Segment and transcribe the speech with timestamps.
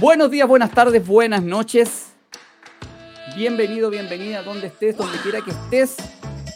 [0.00, 2.06] Buenos días, buenas tardes, buenas noches.
[3.36, 5.96] Bienvenido, bienvenida, donde estés, donde quiera que estés.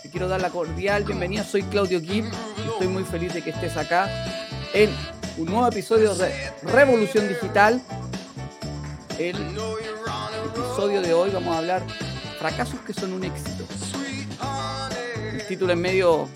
[0.02, 1.44] Te quiero dar la cordial bienvenida.
[1.44, 4.08] Soy Claudio Gibb y estoy muy feliz de que estés acá
[4.72, 4.88] en
[5.36, 7.82] un nuevo episodio de Revolución Digital.
[9.18, 11.82] El episodio de hoy vamos a hablar
[12.38, 13.66] fracasos que son un éxito.
[15.34, 16.30] El título es medio,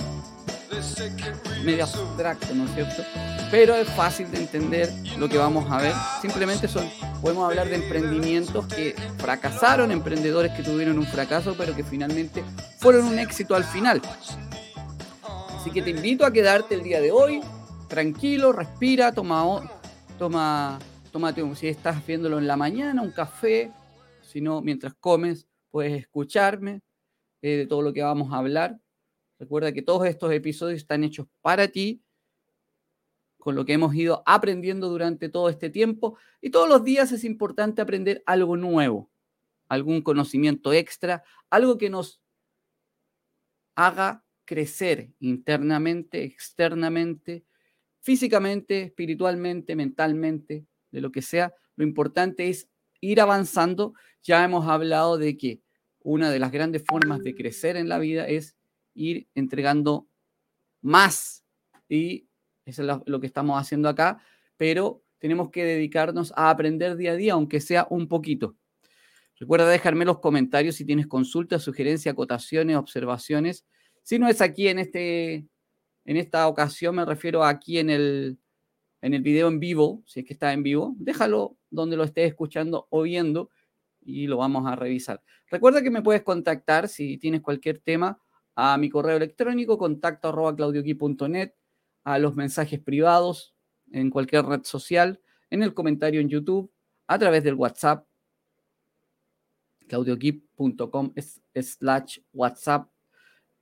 [1.65, 3.03] medio abstracto, ¿no es cierto?
[3.51, 5.95] Pero es fácil de entender lo que vamos a ver.
[6.21, 6.69] Simplemente
[7.23, 12.45] podemos hablar de emprendimientos que fracasaron, emprendedores que tuvieron un fracaso, pero que finalmente
[12.79, 14.03] fueron un éxito al final.
[15.57, 17.41] Así que te invito a quedarte el día de hoy,
[17.89, 19.63] tranquilo, respira, toma,
[20.19, 20.79] toma,
[21.11, 23.73] tómate un, si estás viéndolo en la mañana, un café,
[24.23, 26.83] si no, mientras comes, puedes escucharme
[27.43, 28.79] eh, de todo lo que vamos a hablar.
[29.39, 32.03] Recuerda que todos estos episodios están hechos para ti,
[33.39, 36.19] con lo que hemos ido aprendiendo durante todo este tiempo.
[36.41, 39.11] Y todos los días es importante aprender algo nuevo,
[39.69, 42.21] algún conocimiento extra, algo que nos
[43.75, 47.45] haga crecer internamente, externamente,
[48.01, 51.55] físicamente, espiritualmente, mentalmente, de lo que sea.
[51.77, 52.69] Lo importante es
[53.01, 53.95] ir avanzando.
[54.23, 55.63] Ya hemos hablado de que
[56.01, 58.57] una de las grandes formas de crecer en la vida es
[58.95, 60.09] ir entregando
[60.81, 61.45] más
[61.89, 62.28] y
[62.69, 64.21] eso es lo que estamos haciendo acá,
[64.57, 68.57] pero tenemos que dedicarnos a aprender día a día, aunque sea un poquito.
[69.39, 73.65] Recuerda dejarme los comentarios si tienes consultas, sugerencias, acotaciones, observaciones.
[74.03, 75.47] Si no es aquí en, este,
[76.05, 78.39] en esta ocasión, me refiero aquí en el,
[79.01, 82.29] en el video en vivo, si es que está en vivo, déjalo donde lo estés
[82.29, 83.51] escuchando o viendo
[84.01, 85.23] y lo vamos a revisar.
[85.51, 88.21] Recuerda que me puedes contactar si tienes cualquier tema
[88.57, 90.33] a mi correo electrónico contacto
[92.09, 93.55] a los mensajes privados
[93.93, 95.21] en cualquier red social,
[95.51, 96.73] en el comentario en YouTube,
[97.07, 98.07] a través del WhatsApp,
[99.87, 101.13] claudiokeep.com
[101.55, 102.89] slash WhatsApp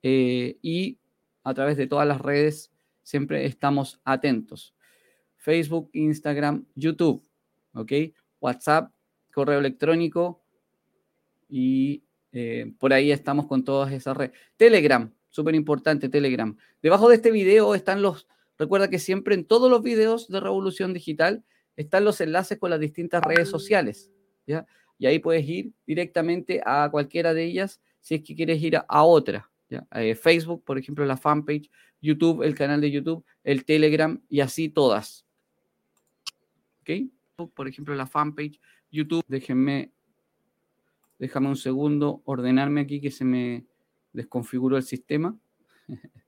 [0.00, 1.00] eh, y
[1.43, 2.70] a través de todas las redes
[3.03, 4.76] siempre estamos atentos.
[5.34, 7.20] Facebook, Instagram, YouTube,
[7.75, 7.93] ¿ok?
[8.38, 8.93] WhatsApp,
[9.34, 10.41] correo electrónico
[11.49, 14.38] y eh, por ahí estamos con todas esas redes.
[14.56, 16.56] Telegram, súper importante, Telegram.
[16.81, 18.28] Debajo de este video están los
[18.59, 21.44] Recuerda que siempre en todos los videos de Revolución Digital
[21.77, 24.11] están los enlaces con las distintas redes sociales,
[24.47, 24.67] ¿ya?
[24.99, 29.03] Y ahí puedes ir directamente a cualquiera de ellas si es que quieres ir a,
[29.03, 29.50] otra.
[29.69, 34.69] Eh, Facebook, por ejemplo, la fanpage, YouTube, el canal de YouTube, el Telegram y así
[34.69, 35.27] todas.
[36.81, 37.50] ¿Ok?
[37.53, 39.93] Por ejemplo, la fanpage, YouTube, déjenme,
[41.19, 43.67] déjame un segundo, ordenarme aquí que se me
[44.12, 45.37] desconfiguró el sistema.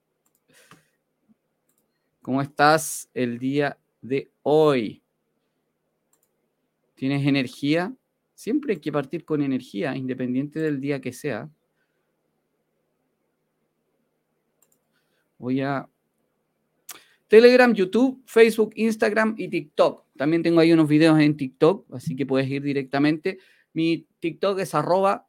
[2.29, 5.03] ¿Cómo estás el día de hoy?
[6.95, 7.97] ¿Tienes energía?
[8.35, 11.49] Siempre hay que partir con energía, independiente del día que sea.
[15.39, 15.89] Voy a...
[17.29, 20.05] Telegram, YouTube, Facebook, Instagram y TikTok.
[20.15, 23.39] También tengo ahí unos videos en TikTok, así que puedes ir directamente.
[23.73, 25.27] Mi TikTok es arroba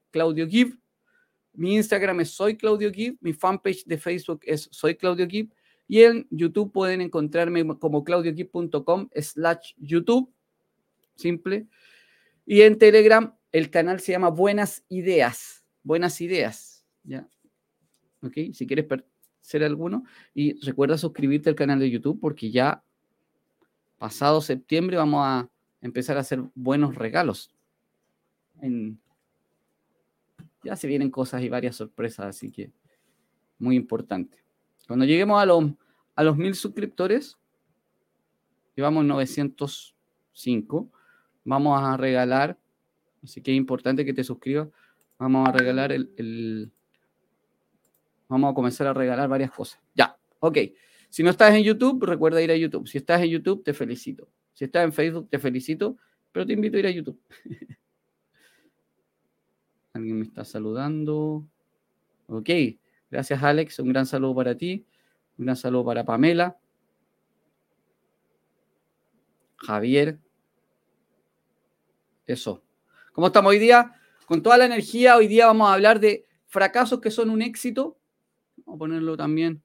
[1.53, 5.49] Mi Instagram es soy Claudio Mi fanpage de Facebook es soy Claudio.
[5.89, 10.31] Y en YouTube pueden encontrarme como claudioquip.com slash YouTube.
[11.15, 11.67] Simple.
[12.45, 15.65] Y en Telegram el canal se llama Buenas Ideas.
[15.81, 16.85] Buenas Ideas.
[17.03, 17.27] ¿Ya?
[18.21, 18.33] ¿Ok?
[18.53, 18.85] Si quieres
[19.41, 20.03] ser alguno.
[20.35, 22.83] Y recuerda suscribirte al canal de YouTube porque ya
[23.97, 25.49] pasado septiembre vamos a
[25.81, 27.51] empezar a hacer buenos regalos.
[30.63, 32.71] ya se vienen cosas y varias sorpresas, así que
[33.57, 34.37] muy importante.
[34.89, 35.65] Cuando lleguemos a los,
[36.15, 37.37] a los mil suscriptores,
[38.75, 40.91] llevamos 905,
[41.43, 42.57] vamos a regalar,
[43.23, 44.67] así que es importante que te suscribas,
[45.19, 46.71] vamos a regalar el,
[48.27, 49.79] vamos a comenzar a regalar varias cosas.
[49.93, 50.57] Ya, ok.
[51.11, 52.87] Si no estás en YouTube, recuerda ir a YouTube.
[52.87, 54.27] Si estás en YouTube, te felicito.
[54.55, 55.97] Si estás en Facebook, te felicito,
[56.31, 57.21] pero te invito a ir a YouTube.
[59.93, 61.45] Alguien me está saludando.
[62.25, 62.49] Ok.
[63.09, 63.79] Gracias, Alex.
[63.79, 64.85] Un gran saludo para ti.
[65.37, 66.57] Un gran saludo para Pamela.
[69.57, 70.19] Javier.
[72.25, 72.63] Eso.
[73.13, 73.93] ¿Cómo estamos hoy día?
[74.25, 77.97] Con toda la energía, hoy día vamos a hablar de fracasos que son un éxito.
[78.57, 79.63] Vamos a ponerlo también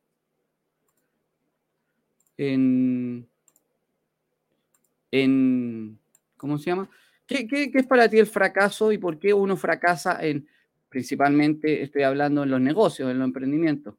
[2.36, 3.28] en,
[5.10, 5.98] en
[6.36, 6.88] ¿cómo se llama?
[7.26, 10.48] ¿Qué, qué, qué es para ti el fracaso y por qué uno fracasa en,
[10.94, 13.96] Principalmente estoy hablando en los negocios, en los emprendimientos.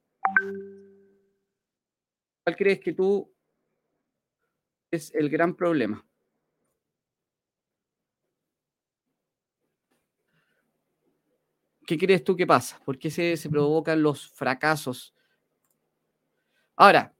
[2.41, 3.29] ¿Cuál crees que tú
[4.89, 6.07] es el gran problema?
[11.85, 12.79] ¿Qué crees tú que pasa?
[12.85, 15.13] ¿Por qué se, se provocan los fracasos?
[16.77, 17.13] Ahora,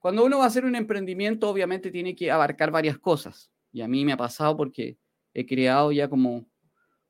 [0.00, 3.52] cuando uno va a hacer un emprendimiento, obviamente tiene que abarcar varias cosas.
[3.70, 4.98] Y a mí me ha pasado porque
[5.32, 6.48] he creado ya como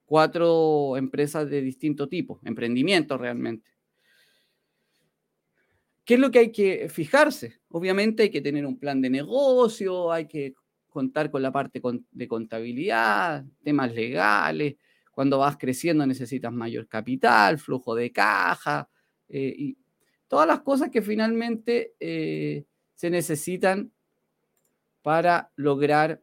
[0.05, 3.71] cuatro empresas de distinto tipo, emprendimientos realmente.
[6.05, 7.61] ¿Qué es lo que hay que fijarse?
[7.71, 10.55] Obviamente hay que tener un plan de negocio, hay que
[10.91, 11.81] contar con la parte
[12.11, 14.77] de contabilidad, temas legales.
[15.11, 18.89] Cuando vas creciendo necesitas mayor capital, flujo de caja
[19.29, 19.79] eh, y
[20.29, 23.93] todas las cosas que finalmente eh, se necesitan
[25.03, 26.23] para lograr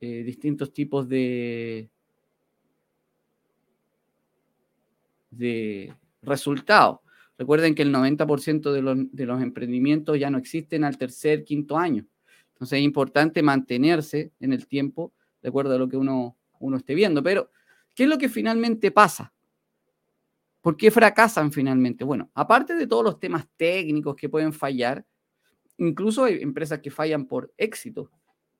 [0.00, 1.90] eh, distintos tipos de,
[5.36, 7.00] de resultados.
[7.38, 11.76] Recuerden que el 90% de los, de los emprendimientos ya no existen al tercer, quinto
[11.76, 12.06] año.
[12.54, 15.12] Entonces es importante mantenerse en el tiempo
[15.42, 17.22] de acuerdo a lo que uno, uno esté viendo.
[17.22, 17.50] Pero,
[17.94, 19.32] ¿qué es lo que finalmente pasa?
[20.62, 22.02] ¿Por qué fracasan finalmente?
[22.04, 25.04] Bueno, aparte de todos los temas técnicos que pueden fallar,
[25.76, 28.10] incluso hay empresas que fallan por éxito,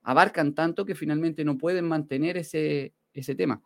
[0.02, 3.60] abarcan tanto que finalmente no pueden mantener ese, ese tema.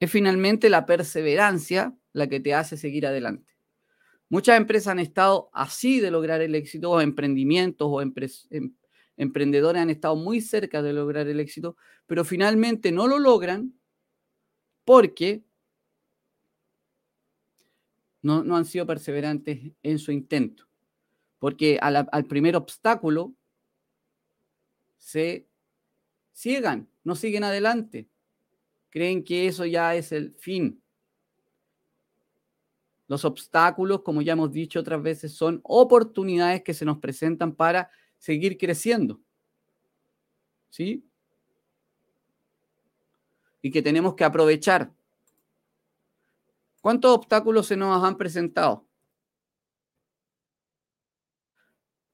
[0.00, 3.54] Es finalmente la perseverancia la que te hace seguir adelante.
[4.30, 8.74] Muchas empresas han estado así de lograr el éxito, o emprendimientos o em,
[9.16, 11.76] emprendedores han estado muy cerca de lograr el éxito,
[12.06, 13.74] pero finalmente no lo logran
[14.84, 15.44] porque
[18.22, 20.66] no, han sido perseverantes en su intento.
[21.38, 23.34] Porque al primer obstáculo
[24.98, 25.48] se
[26.32, 28.09] ciegan, no siguen adelante.
[28.90, 30.82] Creen que eso ya es el fin.
[33.06, 37.90] Los obstáculos, como ya hemos dicho otras veces, son oportunidades que se nos presentan para
[38.18, 39.20] seguir creciendo.
[40.68, 41.04] ¿Sí?
[43.62, 44.92] Y que tenemos que aprovechar.
[46.80, 48.86] ¿Cuántos obstáculos se nos han presentado?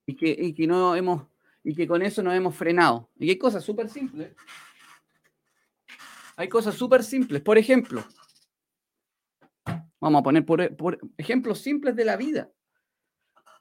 [0.07, 1.27] Y que, y que no hemos,
[1.63, 3.09] y que con eso nos hemos frenado.
[3.19, 4.33] Y hay cosas súper simples.
[6.37, 7.43] Hay cosas súper simples.
[7.43, 8.05] Por ejemplo,
[10.01, 12.53] Vamos a poner por, ejemplos simples de la vida.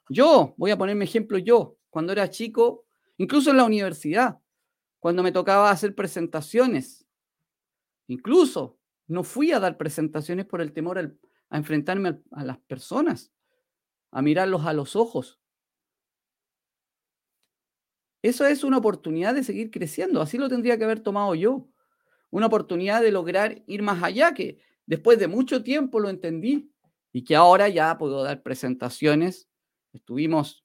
[0.08, 2.86] Yo, voy a ponerme ejemplo yo, cuando era chico,
[3.16, 4.38] incluso en la universidad,
[5.00, 7.06] cuando me tocaba hacer presentaciones,
[8.06, 10.98] incluso no fui a dar presentaciones por el temor
[11.48, 13.32] a enfrentarme a, a las personas,
[14.12, 15.40] a mirarlos a los ojos.
[18.22, 21.68] Eso es una oportunidad de seguir creciendo, así lo tendría que haber tomado yo.
[22.36, 26.70] Una oportunidad de lograr ir más allá, que después de mucho tiempo lo entendí
[27.10, 29.48] y que ahora ya puedo dar presentaciones.
[29.94, 30.62] Estuvimos,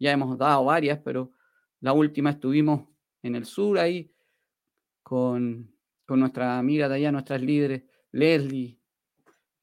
[0.00, 1.30] ya hemos dado varias, pero
[1.78, 2.88] la última estuvimos
[3.22, 4.12] en el sur ahí
[5.04, 5.72] con,
[6.08, 8.80] nuestra amiga de allá, nuestras líderes, Leslie,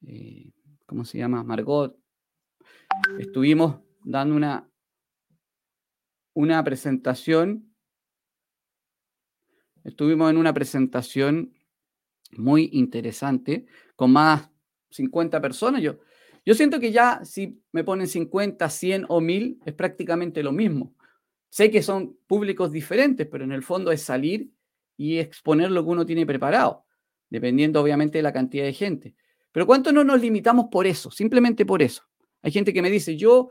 [0.06, 0.52] eh,
[0.86, 1.44] ¿cómo se llama?
[1.44, 1.94] Margot.
[3.18, 4.70] Estuvimos dando una,
[6.32, 7.71] una presentación.
[9.84, 11.54] Estuvimos en una presentación
[12.36, 14.50] muy interesante, con más
[14.90, 15.82] 50 personas.
[15.82, 15.98] Yo,
[16.44, 20.94] yo siento que ya si me ponen 50, 100 o 1000 es prácticamente lo mismo.
[21.48, 24.50] Sé que son públicos diferentes, pero en el fondo es salir
[24.96, 26.86] y exponer lo que uno tiene preparado,
[27.28, 29.14] dependiendo obviamente de la cantidad de gente.
[29.52, 31.10] Pero ¿cuánto no nos limitamos por eso?
[31.10, 32.04] Simplemente por eso.
[32.40, 33.50] Hay gente que me dice, yo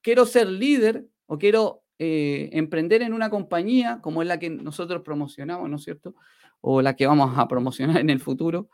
[0.00, 5.02] quiero ser líder o quiero eh, emprender en una compañía como es la que nosotros
[5.02, 6.16] promocionamos, ¿no es cierto?
[6.60, 8.70] o la que vamos a promocionar en el futuro.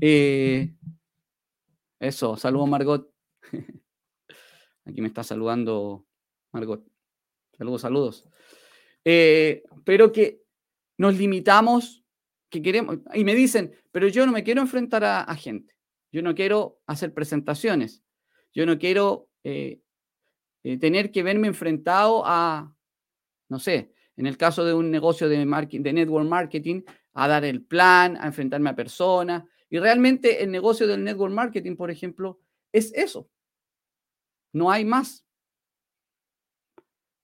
[0.00, 0.74] Eh,
[1.98, 3.10] eso, saludo Margot.
[4.84, 6.06] Aquí me está saludando
[6.52, 6.84] Margot.
[7.56, 8.28] Saludos, saludos.
[9.04, 10.42] Eh, pero que
[10.98, 12.04] nos limitamos,
[12.50, 15.74] que queremos, y me dicen, pero yo no me quiero enfrentar a, gente,
[16.12, 18.02] yo no quiero hacer presentaciones,
[18.54, 19.80] yo no quiero eh,
[20.80, 22.74] tener que verme enfrentado a,
[23.48, 26.82] no sé, en el caso de un negocio de, marketing, de network marketing,
[27.12, 29.44] a dar el plan, a enfrentarme a personas.
[29.70, 32.40] Y realmente el negocio del network marketing, por ejemplo,
[32.72, 33.28] es eso.
[34.52, 35.24] No hay más.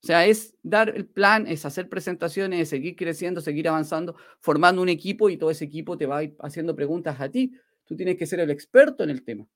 [0.03, 4.83] O sea, es dar el plan, es hacer presentaciones, es seguir creciendo, seguir avanzando, formando
[4.83, 7.53] un equipo y todo ese equipo te va haciendo preguntas a ti.
[7.85, 9.47] Tú tienes que ser el experto en el tema.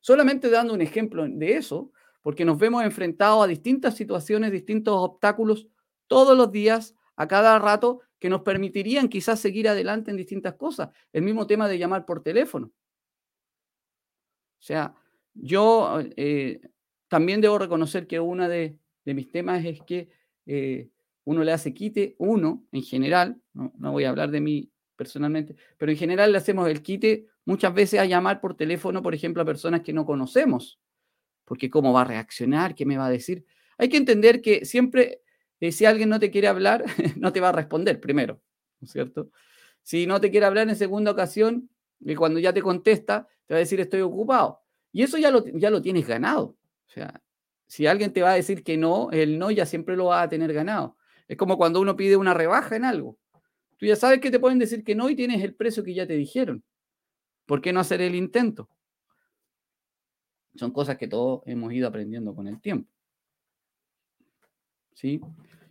[0.00, 5.68] Solamente dando un ejemplo de eso, porque nos vemos enfrentados a distintas situaciones, distintos obstáculos
[6.06, 10.90] todos los días, a cada rato, que nos permitirían quizás seguir adelante en distintas cosas.
[11.12, 12.72] El mismo tema de llamar por teléfono.
[14.58, 14.94] O sea,
[15.34, 16.60] yo eh,
[17.08, 20.10] también debo reconocer que uno de, mis temas es que
[20.46, 20.88] eh,
[21.24, 25.92] uno le hace quite, uno en general, no, voy a hablar de mí personalmente, pero
[25.92, 29.46] en general le hacemos el quite muchas veces a llamar por teléfono, por ejemplo, a
[29.46, 30.80] personas que no conocemos,
[31.48, 33.46] porque cómo va a reaccionar, qué me va a decir.
[33.78, 35.22] Hay que entender que siempre,
[35.60, 36.84] eh, si alguien no te quiere hablar,
[37.16, 38.42] no te va a responder primero,
[38.80, 39.30] ¿no es cierto?
[39.82, 43.58] Si no te quiere hablar en segunda ocasión, y cuando ya te contesta, te va
[43.58, 44.60] a decir estoy ocupado.
[44.92, 46.56] Y eso ya lo, ya lo tienes ganado.
[46.86, 47.22] O sea,
[47.66, 50.28] si alguien te va a decir que no, el no ya siempre lo va a
[50.28, 50.96] tener ganado.
[51.28, 53.18] Es como cuando uno pide una rebaja en algo.
[53.78, 56.06] Tú ya sabes que te pueden decir que no y tienes el precio que ya
[56.06, 56.62] te dijeron.
[57.46, 58.68] ¿Por qué no hacer el intento?
[60.58, 62.90] Son cosas que todos hemos ido aprendiendo con el tiempo.
[64.92, 65.20] ¿Sí?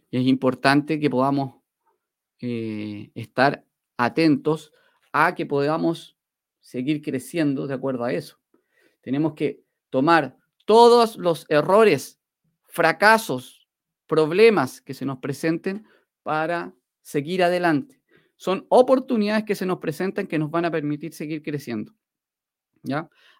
[0.09, 1.55] Y es importante que podamos
[2.39, 3.65] eh, estar
[3.97, 4.71] atentos
[5.11, 6.17] a que podamos
[6.61, 8.39] seguir creciendo de acuerdo a eso.
[9.01, 12.21] Tenemos que tomar todos los errores,
[12.67, 13.67] fracasos,
[14.05, 15.85] problemas que se nos presenten
[16.23, 18.01] para seguir adelante.
[18.37, 21.93] Son oportunidades que se nos presentan que nos van a permitir seguir creciendo.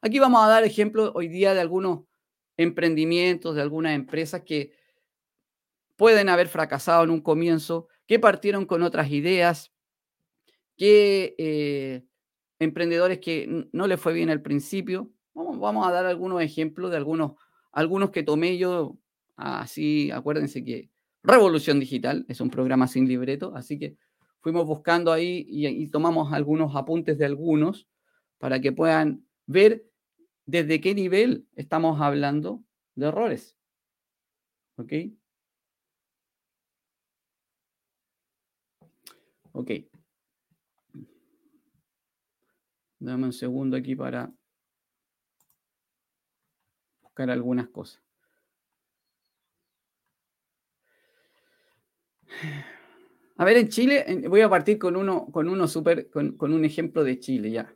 [0.02, 2.02] Aquí vamos a dar ejemplos hoy día de algunos
[2.58, 4.72] emprendimientos, de algunas empresas que
[5.96, 9.72] pueden haber fracasado en un comienzo, que partieron con otras ideas,
[10.78, 12.04] que eh,
[12.60, 15.12] emprendedores que no les fue bien al principio.
[15.34, 17.34] Vamos, a dar algunos ejemplos de algunos,
[17.72, 18.98] algunos que tomé yo,
[19.36, 20.90] así, acuérdense que
[21.24, 23.98] Revolución Digital es un programa sin libreto, así que
[24.40, 27.88] fuimos buscando ahí y, tomamos algunos apuntes de algunos
[28.38, 29.90] para que puedan ver
[30.46, 32.64] desde qué nivel estamos hablando
[32.96, 33.58] de errores.
[34.76, 34.94] ¿Ok?
[39.54, 39.72] Ok.
[43.00, 44.32] Dame un segundo aquí para
[47.02, 48.04] buscar algunas cosas.
[53.38, 57.04] A ver, en Chile, voy a partir con uno, con uno super, con, un ejemplo
[57.04, 57.74] de Chile ya.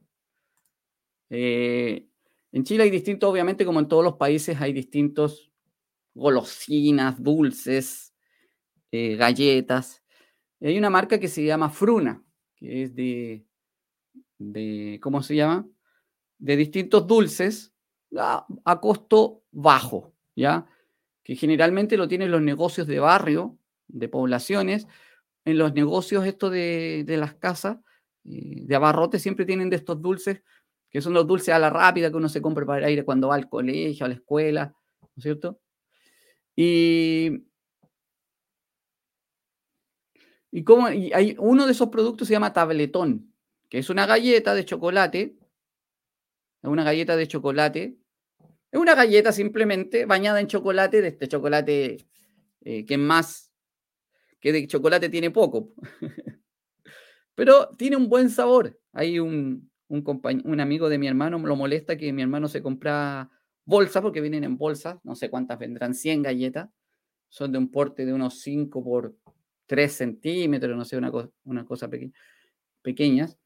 [1.31, 2.05] Eh,
[2.51, 5.51] en Chile hay distintos, obviamente, como en todos los países, hay distintos
[6.13, 8.13] golosinas, dulces,
[8.91, 10.03] eh, galletas.
[10.59, 12.21] Hay una marca que se llama Fruna,
[12.55, 13.45] que es de,
[14.37, 15.65] de ¿cómo se llama?
[16.37, 17.73] De distintos dulces
[18.17, 18.45] a,
[18.81, 20.67] costo bajo, ¿ya?
[21.23, 23.57] Que generalmente lo tienen los negocios de barrio,
[23.87, 24.87] de poblaciones,
[25.45, 27.77] en los negocios esto de, las casas
[28.25, 30.43] eh, de abarrote siempre tienen de estos dulces,
[30.91, 33.35] que son los dulces a la rápida que uno se compra para ir cuando va
[33.35, 35.59] al colegio, a la escuela, ¿no es cierto?
[36.55, 37.45] Y,
[40.51, 43.33] y, como, hay uno de esos productos se llama tabletón,
[43.69, 45.37] que es una galleta de chocolate,
[46.61, 47.97] es una galleta de chocolate,
[48.69, 52.05] es una galleta simplemente bañada en chocolate, de este chocolate
[52.61, 53.51] eh, que más
[54.41, 55.73] que de chocolate tiene poco.
[57.35, 58.77] Pero tiene un buen sabor.
[58.91, 63.29] Hay un, un, amigo de mi hermano, lo molesta que mi hermano se compra
[63.65, 66.69] bolsas, porque vienen en bolsas, no sé cuántas vendrán, 100 galletas.
[67.29, 69.15] Son de un porte de unos 5 por
[69.67, 72.13] 3 centímetros, no sé, una, cosa, una cosa pequeña,
[72.81, 73.37] pequeñas.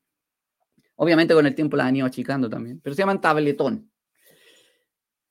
[0.96, 3.92] Obviamente con el tiempo las han ido achicando también, pero se llaman tabletón.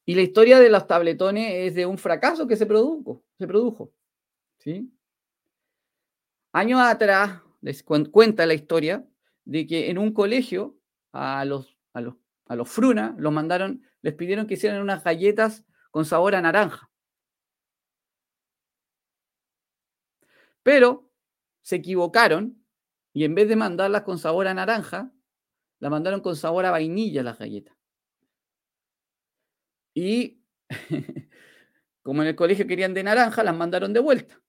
[0.04, 3.92] Y la historia de los tabletones es de un fracaso que se produjo, se produjo.
[4.58, 4.92] ¿sí?
[6.52, 9.06] Años atrás, les cuenta la historia
[9.44, 10.76] de que en un colegio
[11.14, 12.16] a los, a los,
[12.46, 16.90] a los Fruna los mandaron, les pidieron que hicieran unas galletas con sabor a naranja.
[20.64, 21.08] Pero
[21.62, 22.64] se equivocaron
[23.12, 25.12] y en vez de mandarlas con sabor a naranja,
[25.78, 27.76] la mandaron con sabor a vainilla las galletas.
[29.94, 30.42] Y
[32.02, 34.40] como en el colegio querían de naranja, las mandaron de vuelta.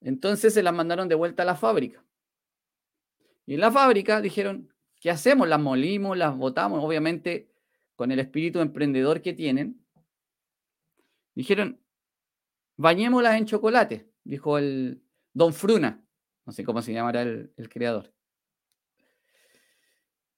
[0.00, 2.02] Entonces se las mandaron de vuelta a la fábrica.
[3.48, 5.48] Y en la fábrica dijeron, ¿qué hacemos?
[5.48, 7.50] Las molimos, las botamos, obviamente
[7.96, 9.82] con el espíritu emprendedor que tienen.
[11.34, 11.80] Dijeron,
[12.76, 15.02] bañémoslas en chocolate, dijo el
[15.32, 16.04] Don Fruna,
[16.44, 18.12] no sé cómo se llamará el, el creador.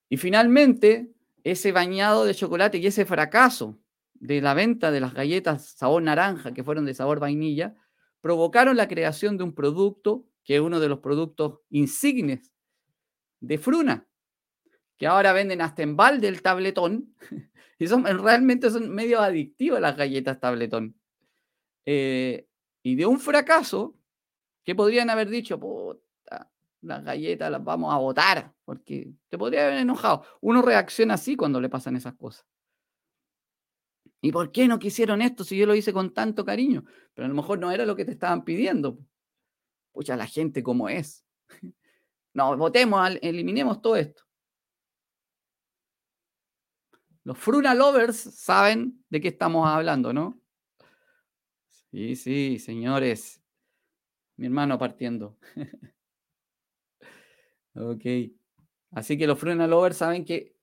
[0.09, 1.13] Y finalmente,
[1.43, 3.77] ese bañado de chocolate y ese fracaso
[4.15, 7.75] de la venta de las galletas sabor naranja, que fueron de sabor vainilla,
[8.21, 12.53] provocaron la creación de un producto que es uno de los productos insignes
[13.41, 14.07] de Fruna,
[14.97, 17.15] que ahora venden hasta en balde el tabletón,
[17.79, 20.95] y son, realmente son medio adictivas las galletas tabletón.
[21.87, 22.47] Eh,
[22.83, 23.97] y de un fracaso,
[24.65, 26.51] que podrían haber dicho, puta,
[26.83, 30.25] las galletas las vamos a botar, porque te podría haber enojado.
[30.41, 32.47] Uno reacciona así cuando le pasan esas cosas.
[34.23, 36.85] ¿Y por qué no quisieron esto si yo lo hice con tanto cariño?
[37.15, 38.99] Pero a lo mejor no era lo que te estaban pidiendo.
[39.93, 41.25] Pucha, la gente como es.
[42.35, 44.23] No, votemos, eliminemos todo esto.
[47.25, 50.41] Los Fruna Lovers saben de qué estamos hablando, ¿no?
[51.91, 53.43] Sí, sí, señores.
[54.37, 55.37] Mi hermano partiendo.
[57.75, 58.05] ok.
[58.93, 60.57] Así que los Fruna Lovers saben que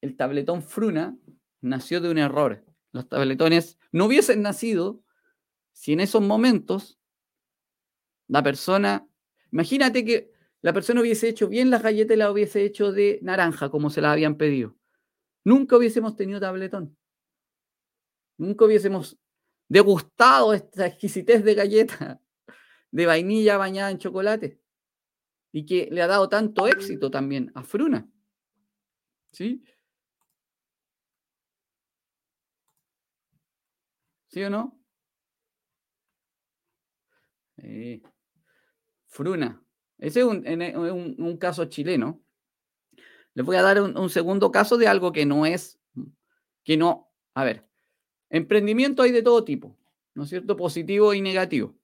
[0.00, 1.16] el tabletón Fruna
[1.60, 2.64] nació de un error.
[2.92, 5.02] Los tabletones no hubiesen nacido
[5.72, 6.98] si en esos momentos
[8.26, 9.08] la persona,
[9.52, 13.70] imagínate que la persona hubiese hecho bien las galletas y las hubiese hecho de naranja,
[13.70, 14.76] como se las habían pedido.
[15.44, 16.96] Nunca hubiésemos tenido tabletón.
[18.36, 19.18] Nunca hubiésemos
[19.68, 22.20] degustado esta exquisitez de galleta
[22.90, 24.60] de vainilla bañada en chocolate
[25.52, 28.08] y que le ha dado tanto éxito también a Fruna.
[29.32, 29.62] ¿Sí?
[34.28, 34.78] ¿Sí o no?
[39.06, 39.67] Fruna.
[39.98, 42.20] Ese es un, caso chileno.
[43.34, 45.78] Les voy a dar un, segundo caso de algo que no es,
[46.64, 47.66] que no, a ver,
[48.30, 49.76] emprendimiento hay de todo tipo,
[50.14, 50.56] ¿no es cierto?
[50.56, 51.74] Positivo y negativo.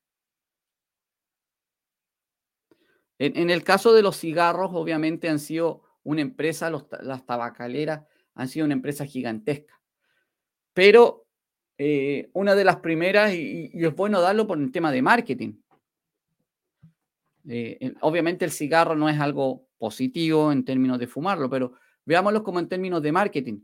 [3.18, 8.02] En, el caso de los cigarros, obviamente han sido una empresa, las tabacaleras
[8.35, 9.80] han sido una empresa gigantesca.
[10.73, 11.26] Pero
[11.78, 15.54] eh, una de las primeras, y, y, es bueno darlo por el tema de marketing.
[17.48, 21.72] Eh, obviamente el cigarro no es algo positivo en términos de fumarlo, pero
[22.04, 23.60] veámoslo como en términos de marketing.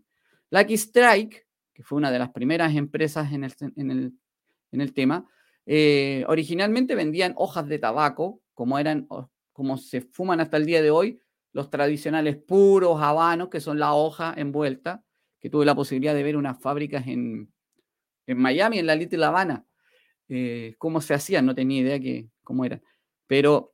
[0.50, 5.26] Lucky Strike, que fue una de las primeras empresas en el, tema,
[5.66, 9.08] eh, originalmente vendían hojas de tabaco, como eran,
[9.52, 11.20] como se fuman hasta el día de hoy,
[11.52, 15.02] los tradicionales puros habanos, que son la hoja envuelta,
[15.40, 17.52] que tuve la posibilidad de ver unas fábricas en,
[18.26, 19.64] Miami, en la Little Habana,
[20.28, 22.82] eh, cómo se hacían, no tenía idea que, cómo eran.
[23.26, 23.69] Pero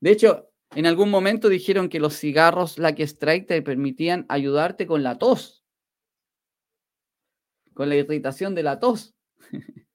[0.00, 5.02] de hecho, en algún momento dijeron que los cigarros Lucky Strike te permitían ayudarte con
[5.02, 5.64] la tos,
[7.74, 9.14] con la irritación de la tos.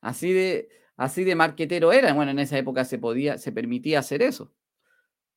[0.00, 2.12] así de así de marquetero era.
[2.12, 4.52] Bueno, en esa época se podía, se permitía hacer eso.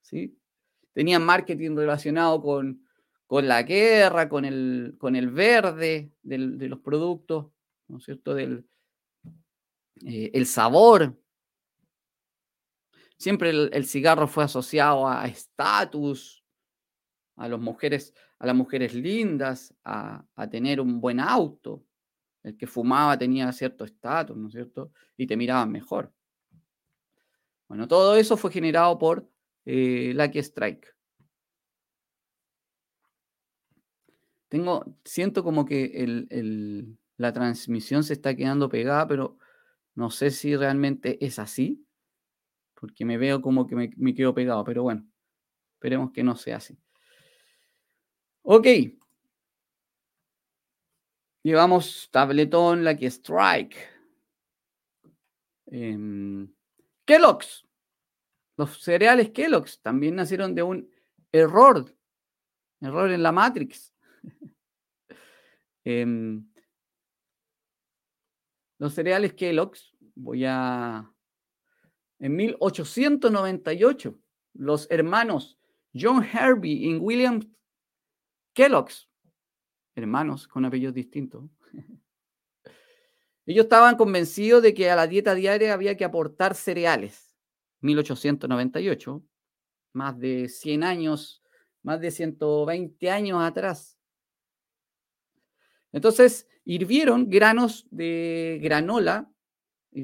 [0.01, 0.37] ¿sí?
[0.93, 2.85] Tenían marketing relacionado con,
[3.27, 7.51] con la guerra, con el, con el verde de los productos,
[7.87, 8.33] ¿no es cierto?
[8.33, 8.65] Del,
[10.05, 11.18] eh, el sabor,
[13.19, 16.41] Siempre el, cigarro fue asociado a estatus,
[17.35, 21.83] a, las mujeres, a las mujeres lindas, a, tener un buen auto.
[22.43, 24.93] El que fumaba tenía cierto estatus, ¿no es cierto?
[25.17, 26.13] Y te miraban mejor.
[27.67, 29.29] Bueno, todo eso fue generado por
[29.65, 30.95] eh, Lucky Strike.
[34.47, 39.37] Tengo, siento como que la transmisión se está quedando pegada, pero
[39.93, 41.85] no sé si realmente es así
[42.79, 45.05] porque me veo como que me, quedo pegado, pero bueno,
[45.73, 46.79] esperemos que no sea así.
[48.43, 48.67] Ok.
[51.43, 53.75] Llevamos tabletón, Lucky Strike.
[55.67, 56.53] Em,
[57.05, 57.65] Kellogg's.
[58.57, 60.89] Los cereales Kellogg's también nacieron de un
[61.31, 61.95] error.
[62.81, 63.93] Error en la Matrix.
[65.85, 66.45] Em,
[68.77, 71.11] los cereales Kellogg's, voy a...
[72.19, 74.19] En 1898,
[74.53, 75.57] los hermanos
[75.93, 77.41] John Herbie y William
[78.53, 79.09] Kellogg's,
[79.95, 81.49] hermanos con apellidos distintos,
[83.45, 87.35] ellos estaban convencidos de que a la dieta diaria había que aportar cereales.
[87.81, 89.23] 1898,
[89.93, 91.41] más de 100 años,
[91.81, 93.97] más de 120 años atrás.
[95.91, 99.31] Entonces, hirvieron granos de granola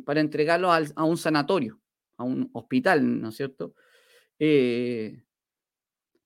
[0.06, 1.80] para entregarlos a un sanatorio,
[2.17, 3.73] a un hospital, ¿no es cierto?
[4.39, 5.23] Eh,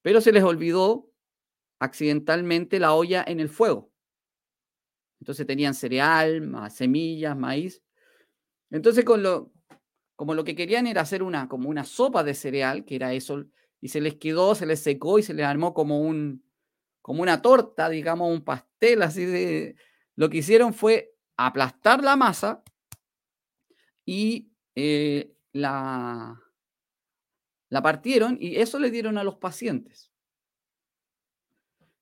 [0.02, 1.12] pero se les olvidó
[1.80, 3.92] accidentalmente la olla en el fuego.
[5.20, 7.84] Entonces tenían cereal, semillas, maíz.
[8.70, 9.52] Entonces, con lo,
[10.16, 13.46] como lo que querían era hacer una, como una sopa de cereal, que era eso,
[13.82, 16.44] y se les quedó, se les secó y se les armó como un,
[17.02, 19.76] como una torta, digamos, un pastel, así de...
[20.16, 22.62] Lo que hicieron fue aplastar la masa
[24.06, 26.42] y eh, la,
[27.70, 30.12] la partieron y eso le dieron a los pacientes.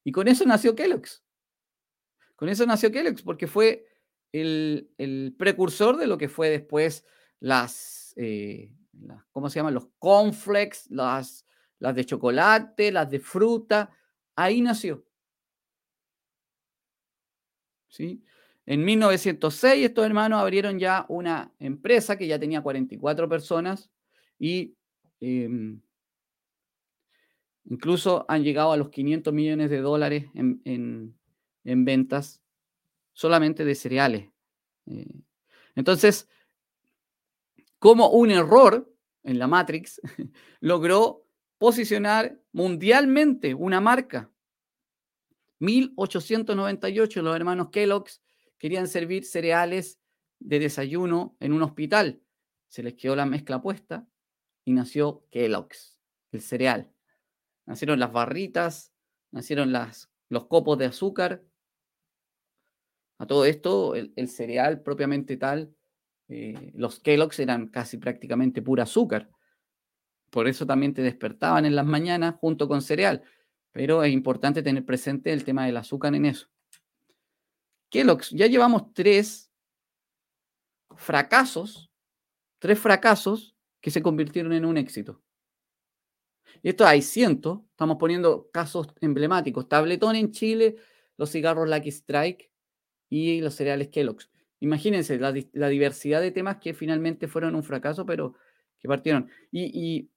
[0.03, 1.23] Y con eso nació Kellogg's.
[2.36, 3.88] Con eso nació Kellogg's porque fue
[4.31, 7.05] el, precursor de lo que fue después
[7.39, 8.73] las, eh,
[9.31, 9.73] ¿cómo se llaman?
[9.73, 11.45] Los cornflakes, las,
[11.79, 13.91] las de chocolate, las de fruta,
[14.38, 15.03] Ahí nació.
[17.89, 18.23] ¿Sí?
[18.67, 23.89] En 1906 estos hermanos abrieron ya una empresa que ya tenía 44 personas
[24.38, 24.75] y
[25.21, 25.82] em,
[27.63, 31.15] incluso han llegado a los 500 millones de dólares en,
[31.63, 32.41] ventas
[33.13, 34.30] solamente de cereales.
[34.88, 35.21] Eh,
[35.75, 36.27] entonces,
[37.80, 40.01] como un error en la Matrix
[40.60, 41.25] logró
[41.58, 44.30] posicionar mundialmente una marca.
[45.60, 48.21] 1898 los hermanos Kellogg's
[48.58, 50.00] querían servir cereales
[50.39, 52.22] de desayuno en un hospital.
[52.67, 54.08] Se les quedó la mezcla puesta
[54.65, 56.00] y nació Kellogg's,
[56.32, 56.91] el cereal.
[57.65, 58.93] Nacieron las barritas,
[59.32, 61.43] nacieron las, los copos de azúcar.
[63.20, 65.76] A todo esto, el, cereal propiamente tal,
[66.28, 69.30] eh, los Kellogg's eran casi prácticamente pura azúcar.
[70.30, 73.24] Por eso también te despertaban en las mañanas junto con cereal.
[73.72, 76.48] Pero es importante tener presente el tema del azúcar en eso.
[77.89, 79.52] Kellogg's, ya llevamos tres
[80.95, 81.91] fracasos,
[82.60, 85.21] tres fracasos que se convirtieron en un éxito.
[86.63, 89.69] Y esto hay cientos, estamos poniendo casos emblemáticos.
[89.69, 90.78] Tabletón en Chile,
[91.17, 92.52] los cigarros Lucky Strike
[93.10, 94.30] y los cereales Kellogg's.
[94.60, 95.32] Imagínense la,
[95.69, 98.34] diversidad de temas que finalmente fueron un fracaso, pero
[98.80, 99.30] que partieron.
[99.52, 100.10] y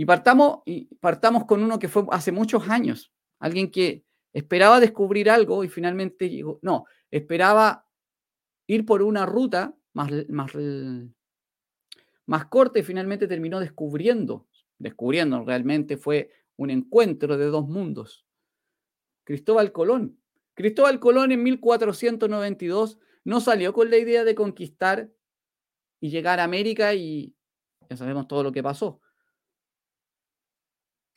[0.00, 5.30] y partamos, y partamos con uno que fue hace muchos años, alguien que esperaba descubrir
[5.30, 7.86] algo y finalmente llegó, no, esperaba
[8.66, 10.52] ir por una ruta más, más,
[12.26, 14.46] más corta y finalmente terminó descubriendo,
[14.78, 18.26] descubriendo realmente fue un encuentro de dos mundos.
[19.24, 20.18] Cristóbal Colón.
[20.54, 25.10] Cristóbal Colón en 1492 no salió con la idea de conquistar
[26.00, 27.34] y llegar a América y
[27.88, 29.00] ya sabemos todo lo que pasó.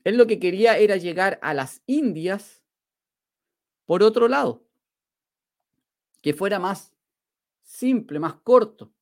[0.04, 2.63] Él lo que quería era llegar a las Indias
[3.86, 4.66] por otro lado,
[6.22, 6.94] que fuera más
[7.62, 8.94] simple, más corto.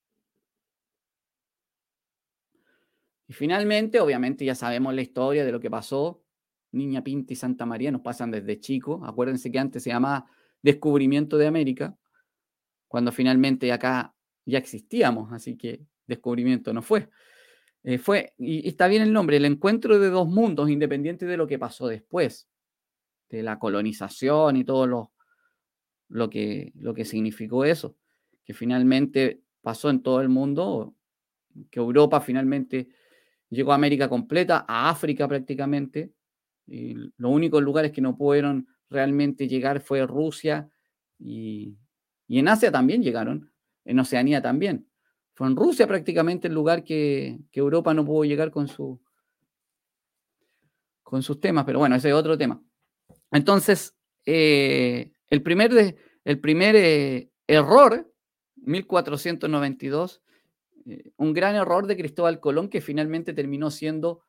[3.27, 6.23] Y finalmente, obviamente ya sabemos la historia de lo que pasó.
[6.71, 9.01] Niña Pinta y Santa María nos pasan desde chico.
[9.05, 10.25] Acuérdense que antes se llamaba
[10.61, 11.97] Descubrimiento de América,
[12.87, 14.13] cuando finalmente acá
[14.45, 17.09] ya existíamos, así que descubrimiento no fue.
[17.83, 21.47] Eh, fue, y, está bien el nombre, el encuentro de dos mundos, independiente de lo
[21.47, 22.49] que pasó después,
[23.37, 25.11] de la colonización y todo lo,
[26.09, 27.95] lo, que, lo que significó eso,
[28.43, 30.95] que finalmente pasó en todo el mundo,
[31.69, 32.89] que Europa finalmente
[33.49, 36.13] llegó a América completa, a África prácticamente,
[36.67, 40.69] y los únicos lugares que no pudieron realmente llegar fue Rusia
[41.19, 41.77] y,
[42.27, 43.51] y en Asia también llegaron,
[43.83, 44.87] en Oceanía también.
[45.33, 49.01] Fue en Rusia prácticamente el lugar que, Europa no pudo llegar con, su,
[51.03, 52.61] con sus temas, pero bueno, ese es otro tema.
[53.31, 58.13] Entonces, eh, el primer, el primer eh, error,
[58.57, 60.21] 1492,
[60.85, 64.23] eh, un gran error de Cristóbal Colón que finalmente terminó siendo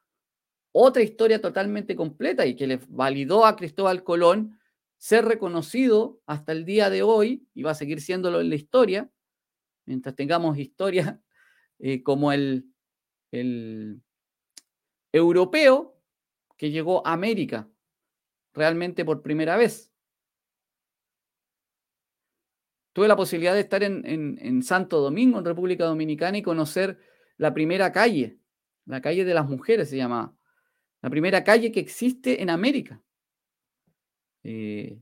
[0.71, 4.59] otra historia totalmente completa y que le validó a Cristóbal Colón
[4.97, 9.11] ser reconocido hasta el día de hoy y va a seguir siéndolo en la historia,
[9.85, 11.21] mientras tengamos historia
[12.05, 12.73] como el,
[13.33, 14.01] el
[15.11, 15.99] europeo
[16.57, 17.72] que llegó a América
[18.55, 19.93] realmente por primera vez.
[22.93, 26.99] Tuve la posibilidad de estar en, en, Santo Domingo, en República Dominicana, y conocer
[27.39, 28.39] la primera calle,
[28.85, 30.35] la calle de las mujeres se llamaba,
[31.01, 33.03] la primera calle que existe en América,
[34.45, 35.01] eh,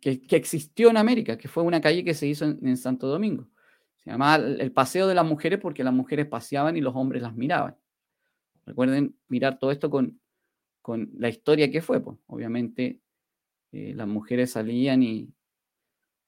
[0.00, 3.48] que, existió en América, que fue una calle que se hizo en, Santo Domingo.
[3.96, 7.34] Se llamaba el Paseo de las Mujeres porque las mujeres paseaban y los hombres las
[7.34, 7.76] miraban.
[8.66, 10.20] Recuerden mirar todo esto con,
[10.84, 12.02] con la historia que fue.
[12.02, 12.18] Pues.
[12.26, 13.00] Obviamente
[13.72, 15.32] eh, las mujeres salían y,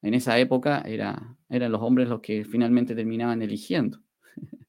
[0.01, 4.01] en esa época era, eran los hombres los que finalmente terminaban eligiendo.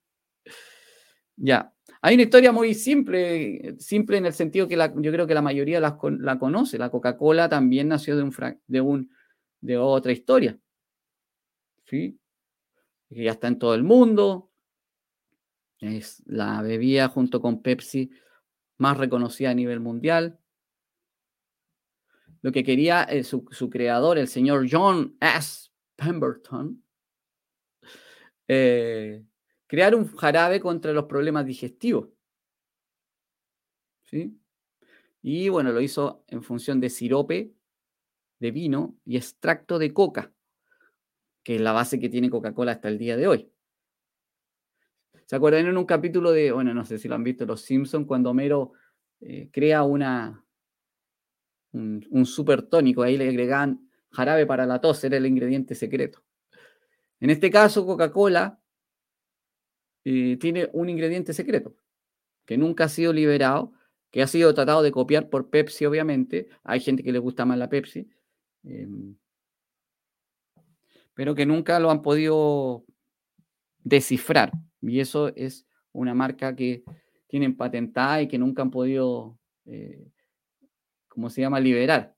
[1.38, 1.74] ya.
[2.02, 5.80] Hay una historia muy simple, simple en el sentido que yo creo que la mayoría
[5.80, 6.78] la, la conoce.
[6.78, 8.36] La Coca-Cola también nació de, un,
[8.68, 9.10] de, un,
[9.62, 10.60] de otra historia.
[11.86, 12.20] ¿Sí?
[13.08, 14.52] Que ya está en todo el mundo.
[15.80, 18.12] Es la bebida junto con Pepsi
[18.78, 20.40] más reconocida a nivel mundial
[22.42, 25.70] lo que quería eh, su, creador, el señor John S.
[25.96, 26.84] Pemberton,
[28.48, 29.24] eh,
[29.66, 32.10] crear un jarabe contra los problemas digestivos.
[34.04, 34.40] ¿Sí?
[35.22, 37.54] Y bueno, lo hizo en función de sirope
[38.40, 40.32] de vino y extracto de coca,
[41.44, 43.52] que es la base que tiene Coca-Cola hasta el día de hoy.
[45.28, 48.08] ¿Se acuerdan en un capítulo de, bueno, no sé si lo han visto Los Simpsons,
[48.08, 48.72] cuando Homero
[49.20, 50.46] eh, crea una,
[51.74, 56.24] un, super tónico, ahí le agregaban jarabe para la tos, era el ingrediente secreto.
[57.20, 58.62] En este caso, Coca-Cola
[60.06, 61.76] eh, tiene un ingrediente secreto
[62.46, 63.74] que nunca ha sido liberado,
[64.12, 66.48] que ha sido tratado de copiar por Pepsi, obviamente.
[66.64, 68.10] Hay gente que le gusta más la Pepsi,
[68.64, 69.18] em,
[71.14, 72.86] pero que nunca lo han podido
[73.84, 74.54] descifrar.
[74.82, 76.84] Y eso es una marca que
[77.28, 80.12] tienen patentada y que nunca han podido eh,
[81.18, 82.16] como se llama, liberar.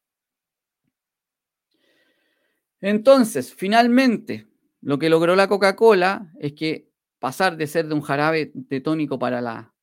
[2.81, 4.47] Entonces, finalmente,
[4.81, 9.17] lo que logró la Coca-Cola es que pasar de ser de un jarabe de tónico
[9.17, 9.73] para la,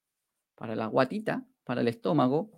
[0.55, 2.51] para la guatita, para el estómago,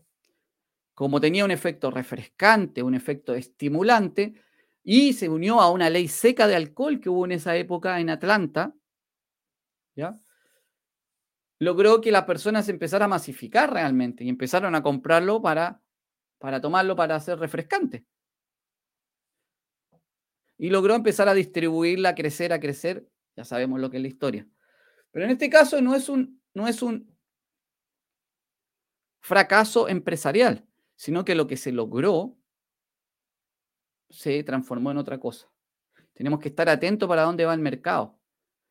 [0.94, 4.34] como tenía un efecto refrescante, un efecto estimulante,
[4.82, 8.10] y se unió a una ley seca de alcohol que hubo en esa época en
[8.10, 8.74] Atlanta,
[11.58, 15.82] logró que las personas empezaran a masificar realmente y empezaron a comprarlo para
[16.38, 18.06] para tomarlo para hacer refrescante.
[20.56, 23.08] Y logró empezar a distribuirla, a crecer, a crecer.
[23.36, 24.48] Ya sabemos lo que es la historia.
[25.10, 27.16] Pero en este caso no es un, no es un
[29.20, 32.36] fracaso empresarial, sino que lo que se logró
[34.10, 35.48] se transformó en otra cosa.
[36.14, 38.17] Tenemos que estar atentos para dónde va el mercado.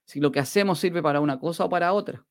[0.07, 2.25] Si lo que hacemos sirve para una cosa o para otra.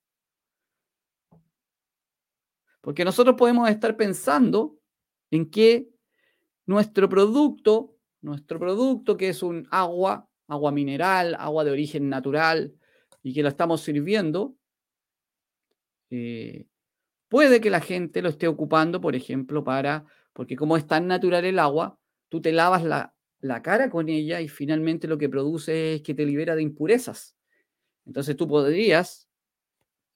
[2.80, 4.78] Porque nosotros podemos estar pensando
[5.30, 5.88] en que
[6.66, 12.74] nuestro producto, nuestro producto que es un agua, agua mineral, agua de origen natural
[13.22, 14.56] y que lo estamos sirviendo,
[16.10, 16.66] eh,
[17.28, 21.44] puede que la gente lo esté ocupando, por ejemplo, para, porque como es tan natural
[21.44, 23.12] el agua, tú te lavas la,
[23.62, 27.35] cara con ella y finalmente lo que produce es que te libera de impurezas.
[28.06, 29.28] Entonces tú podrías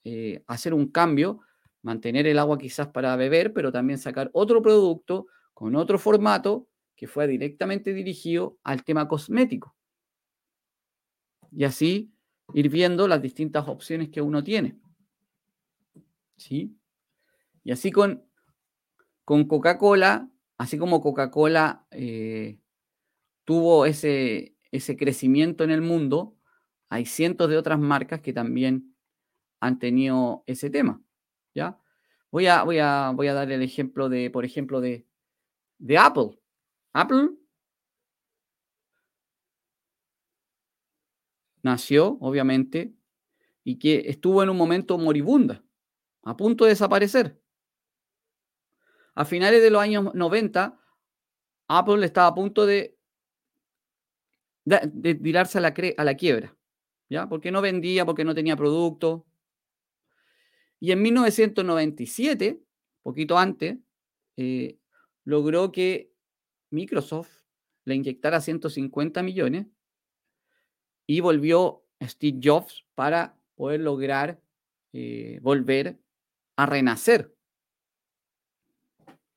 [0.04, 1.40] eh, hacer un cambio
[1.82, 7.06] mantener el agua quizás para beber, pero también sacar otro producto con otro formato que
[7.06, 9.74] fue directamente dirigido al tema cosmético.
[11.50, 12.12] Y así
[12.52, 14.78] ir viendo las distintas opciones que uno tiene.
[16.36, 16.76] ¿Sí?
[17.64, 18.24] Y así con,
[19.24, 22.58] con Coca-Cola, así como Coca-Cola eh,
[23.44, 26.36] tuvo ese, ese crecimiento en el mundo,
[26.90, 28.96] hay cientos de otras marcas que también
[29.60, 31.00] han tenido ese tema.
[31.54, 31.78] ¿ya?
[32.32, 35.06] Voy a, voy a, voy a dar el ejemplo de, por ejemplo, de,
[35.78, 36.38] de Apple.
[36.92, 37.30] Apple
[41.62, 42.92] nació, obviamente,
[43.62, 45.62] y que estuvo en un momento moribunda,
[46.24, 47.40] a punto de desaparecer.
[49.14, 50.76] A finales de los años 90,
[51.68, 52.98] Apple estaba a punto de,
[54.64, 56.56] de, tirarse a la, a la quiebra,
[57.10, 57.28] ¿ya?
[57.28, 59.26] Porque no vendía, porque no tenía producto,
[60.80, 62.62] y en 1997,
[63.02, 63.78] poquito antes,
[64.36, 64.78] eh,
[65.24, 66.10] logró que
[66.70, 67.30] Microsoft
[67.84, 69.66] le inyectara 150 millones
[71.06, 74.40] y volvió Steve Jobs para poder lograr
[74.94, 76.00] eh, volver
[76.56, 77.36] a renacer.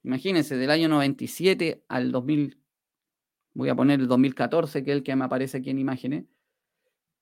[0.04, 2.58] Imagínense, del año 97 al 2000,
[3.54, 6.26] voy a poner el 2014, que es el que me aparece aquí en imágenes,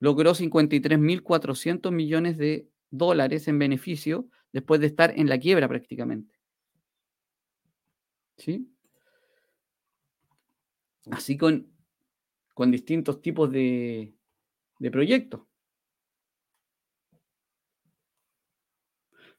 [0.01, 6.35] logró 53.400 millones de dólares en beneficio después de estar en la quiebra prácticamente.
[8.35, 8.67] ¿Sí?
[11.11, 11.71] Así con,
[12.55, 14.15] con distintos tipos de,
[14.79, 15.41] de proyectos.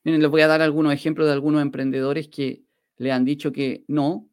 [0.04, 2.64] Miren, les voy a dar algunos ejemplos de algunos emprendedores que
[2.98, 4.28] le han dicho que no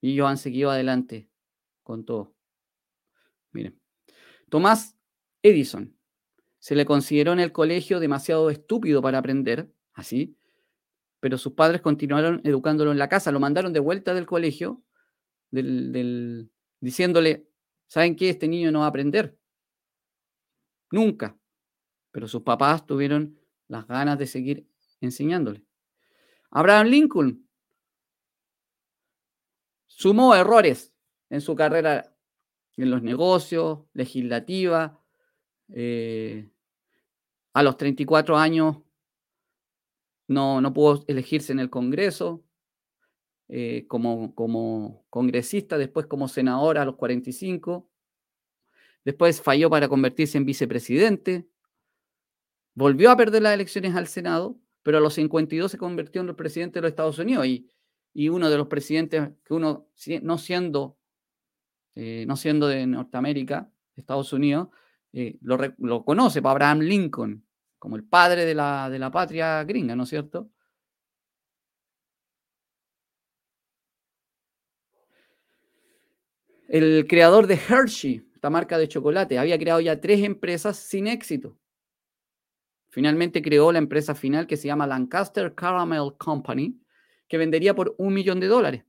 [0.00, 1.28] y ellos han seguido adelante
[1.82, 2.34] con todo.
[3.52, 3.78] Miren,
[4.48, 4.96] Tomás
[5.42, 5.96] Edison
[6.58, 10.36] se le consideró en el colegio demasiado estúpido para aprender, así,
[11.20, 14.82] pero sus padres continuaron educándolo en la casa, lo mandaron de vuelta del colegio,
[16.80, 17.46] diciéndole,
[17.86, 18.30] ¿saben qué?
[18.30, 19.38] Este niño no va a aprender.
[20.90, 21.38] Nunca.
[22.10, 24.66] Pero sus papás tuvieron las ganas de seguir
[25.00, 25.64] enseñándole.
[26.50, 27.48] Abraham Lincoln
[29.86, 30.92] sumó errores
[31.28, 32.16] en su carrera
[32.76, 34.99] en los negocios, legislativa.
[35.74, 36.48] Eh,
[37.52, 38.78] a los 34 años
[40.28, 42.44] no, no pudo elegirse en el Congreso.
[43.52, 47.90] Eh, como, como congresista, después como senador a los 45.
[49.04, 51.48] Después falló para convertirse en vicepresidente.
[52.74, 56.36] Volvió a perder las elecciones al Senado, pero a los 52 se convirtió en el
[56.36, 59.88] presidente de los Estados Unidos y, uno de los presidentes que uno,
[60.22, 60.96] no siendo,
[61.96, 64.68] eh, no siendo de Norteamérica, Estados Unidos,
[65.12, 67.44] eh, lo, conoce, para pues, Abraham Lincoln,
[67.78, 70.50] como el padre de la, de la patria gringa, ¿no es cierto?
[76.68, 81.58] El creador de Hershey, esta marca de chocolate, había creado ya tres empresas sin éxito.
[82.90, 86.80] Finalmente creó la empresa final que se llama Lancaster Caramel Company,
[87.26, 88.84] que vendería por un millón de dólares.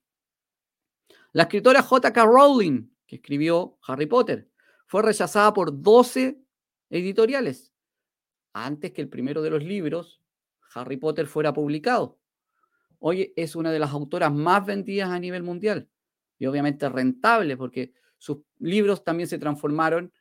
[1.34, 2.24] La escritora J.K.
[2.24, 4.51] Rowling, que escribió Harry Potter,
[4.92, 6.38] fue rechazada por 12
[6.90, 7.72] editoriales
[8.52, 10.22] antes que el primero de los libros,
[10.76, 12.20] Harry Potter, fuera publicado.
[13.00, 15.88] Hoy es una de las autoras más vendidas a nivel mundial
[16.38, 20.12] y obviamente rentable porque sus libros también se transformaron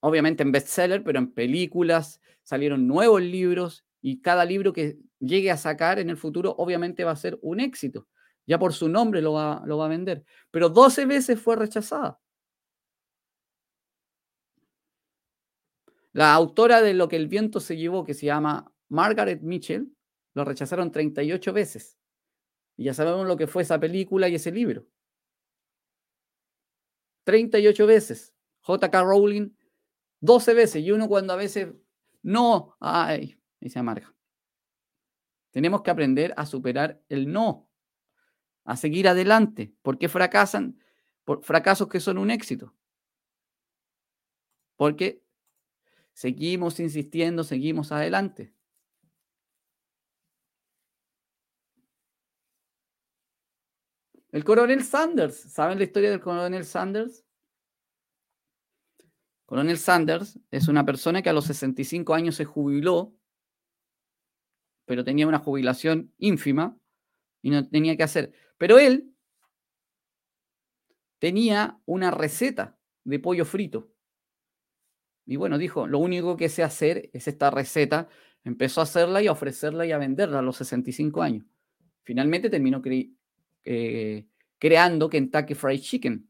[0.00, 5.56] obviamente en bestseller, pero en películas, salieron nuevos libros y cada libro que llegue a
[5.56, 8.08] sacar en el futuro obviamente va a ser un éxito.
[8.48, 10.24] Ya por su nombre lo va, lo va a vender.
[10.50, 12.18] Pero 12 veces fue rechazada.
[16.16, 19.94] La autora de Lo que el viento se llevó, que se llama Margaret Mitchell,
[20.32, 21.98] lo rechazaron 38 veces.
[22.74, 24.86] Y ya sabemos lo que fue esa película y ese libro.
[27.24, 28.34] 38 veces.
[28.62, 29.02] J.K.
[29.02, 29.50] Rowling
[30.20, 31.74] 12 veces y uno cuando a veces
[32.22, 34.16] no, ay, y se amarga.
[35.50, 37.68] Tenemos que aprender a superar el no,
[38.64, 39.74] a seguir adelante.
[39.82, 40.80] ¿Por qué fracasan?
[41.24, 42.74] Por fracasos que son un éxito.
[44.76, 45.25] Porque
[46.16, 48.54] seguimos insistiendo, seguimos adelante.
[54.32, 57.22] El coronel Sanders, ¿saben la historia del coronel Sanders?
[59.44, 63.14] Coronel Sanders es una persona que a los 65 años se jubiló,
[64.86, 66.78] pero tenía una jubilación ínfima
[67.42, 68.32] y no tenía que hacer.
[68.56, 69.14] Pero él
[71.18, 73.95] tenía una receta de pollo frito.
[75.26, 78.08] Y bueno, dijo, lo único que sé hacer es esta receta.
[78.44, 81.44] Empezó a hacerla y a ofrecerla y a venderla a los 65 años.
[82.04, 82.80] Finalmente terminó
[83.64, 84.26] eh,
[84.58, 86.28] creando Kentucky Fried Chicken,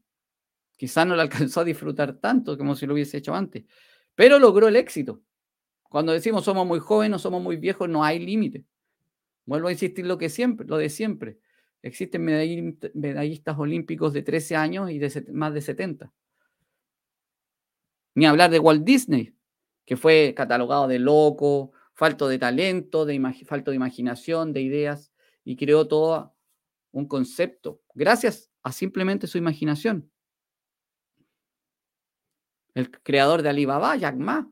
[0.77, 3.65] Quizás no lo alcanzó a disfrutar tanto como si lo hubiese hecho antes,
[4.15, 5.21] pero logró el éxito.
[5.83, 8.65] Cuando decimos somos muy jóvenes, somos muy viejos, no hay límite.
[9.45, 11.39] Vuelvo a insistir lo que siempre, lo de siempre.
[11.81, 14.99] Existen medallistas olímpicos de 13 años y
[15.31, 16.11] más de 70.
[18.17, 19.35] Ni hablar de Walt Disney,
[19.85, 25.13] que fue catalogado de loco, falto de talento, de falto de imaginación, de ideas,
[25.43, 26.35] y creó todo
[26.91, 30.09] un concepto, gracias a simplemente su imaginación
[32.77, 34.47] el creador de Alibaba, Jack Ma.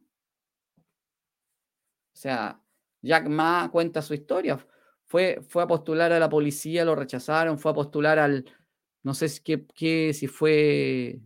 [0.78, 2.60] O sea,
[3.04, 4.58] Jack Ma cuenta su historia.
[5.06, 8.46] Fue, fue a postular a la policía, lo rechazaron, fue a postular al,
[9.04, 11.22] no sé si, qué, si fue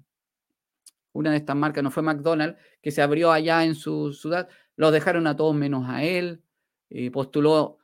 [1.13, 4.91] una de estas marcas, no fue McDonald's, que se abrió allá en su ciudad, los
[4.91, 6.43] dejaron a todos menos a él,
[6.89, 7.77] eh, postuló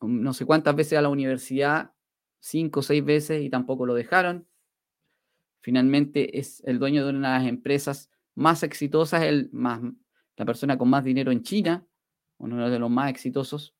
[0.00, 1.92] no sé cuántas veces a la universidad,
[2.40, 4.46] cinco o seis veces, y tampoco lo dejaron.
[5.60, 9.80] Finalmente es el dueño de una de las empresas más exitosa es el más,
[10.36, 11.86] la persona con más dinero en China,
[12.38, 13.74] uno de los más exitosos.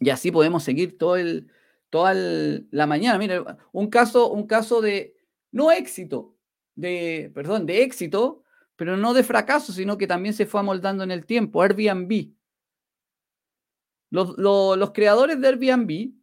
[0.00, 1.50] Y así podemos seguir todo el,
[1.94, 3.18] toda la mañana.
[3.18, 5.14] Mira, un caso, un caso de
[5.52, 6.36] no éxito,
[6.74, 8.42] de, perdón, de éxito,
[8.74, 11.62] pero no de fracaso, sino que también se fue amoldando en el tiempo.
[11.62, 12.34] Airbnb.
[14.10, 16.14] Los, los creadores de Airbnb,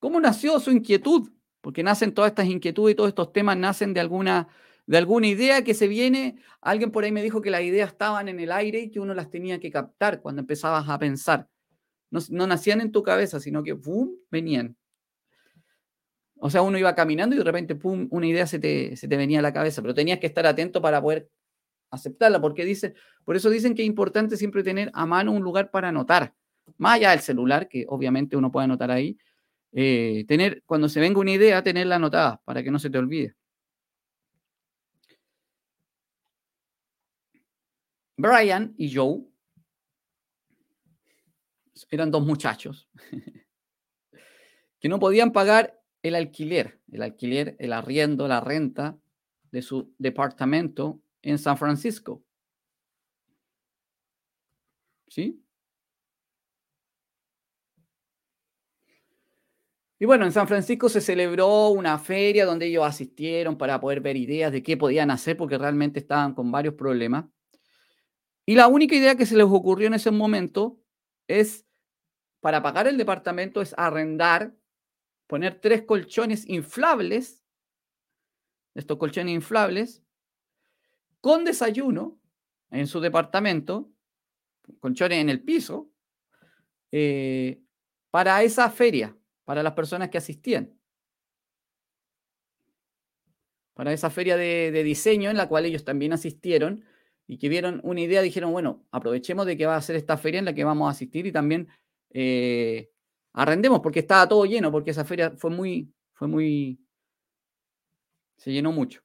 [0.00, 1.30] ¿cómo nació su inquietud?
[1.60, 4.48] Porque nacen todas estas inquietudes y todos estos temas nacen de alguna
[4.88, 6.36] de alguna idea que se viene.
[6.62, 9.14] Alguien por ahí me dijo que las ideas estaban en el aire y que uno
[9.14, 11.46] las tenía que captar cuando empezabas a pensar.
[12.10, 14.12] No, nacían en tu cabeza, sino que ¡pum!
[14.30, 14.76] venían.
[16.40, 19.16] O sea, uno iba caminando y de repente, ¡pum!, una idea se te, se te
[19.18, 21.28] venía a la cabeza, pero tenías que estar atento para poder
[21.90, 25.70] aceptarla, porque dice, por eso dicen que es importante siempre tener a mano un lugar
[25.70, 26.34] para anotar,
[26.78, 29.18] más allá del celular, que obviamente uno puede anotar ahí,
[29.72, 33.34] eh, tener, cuando se venga una idea, tenerla anotada para que no se te olvide.
[38.18, 39.22] Brian y Joe
[41.90, 42.88] eran dos muchachos
[44.80, 48.98] que no podían pagar el alquiler, el alquiler, el arriendo, la renta
[49.52, 52.24] de su departamento en San Francisco.
[55.06, 55.40] ¿Sí?
[60.00, 64.16] Y bueno, en San Francisco se celebró una feria donde ellos asistieron para poder ver
[64.16, 67.24] ideas de qué podían hacer porque realmente estaban con varios problemas.
[68.48, 70.80] Y la única idea que se les ocurrió en ese momento
[71.26, 71.66] es,
[72.40, 74.56] para pagar el departamento, es arrendar,
[75.26, 77.44] poner tres colchones inflables,
[78.74, 80.02] estos colchones inflables,
[81.20, 82.18] con desayuno
[82.70, 83.92] en su departamento,
[84.80, 85.90] colchones en el piso,
[86.90, 87.60] eh,
[88.10, 90.72] para esa feria, para las personas que asistían.
[93.74, 96.82] Para esa feria de diseño en la cual ellos también asistieron
[97.28, 100.38] y que vieron una idea, dijeron, bueno, aprovechemos de que va a ser esta feria
[100.38, 101.68] en la que vamos a asistir y también
[102.10, 102.90] eh,
[103.34, 106.80] arrendemos, porque estaba todo lleno, porque esa feria fue muy, fue muy,
[108.38, 109.02] se llenó mucho.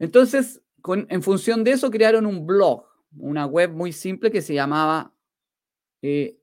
[0.00, 2.86] Entonces, en función de eso, crearon un blog,
[3.16, 5.14] una web muy simple que se llamaba
[6.02, 6.40] eh,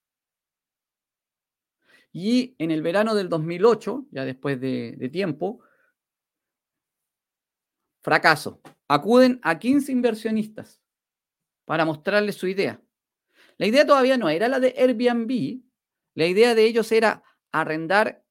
[2.12, 5.62] Y en el verano del 2008, ya después de, de tiempo,
[8.02, 8.62] fracaso.
[8.88, 10.82] Acuden a 15 inversionistas
[11.66, 12.82] para mostrarles su idea.
[13.58, 15.62] La idea todavía no era la de Airbnb,
[16.14, 18.24] la idea de ellos era arrendar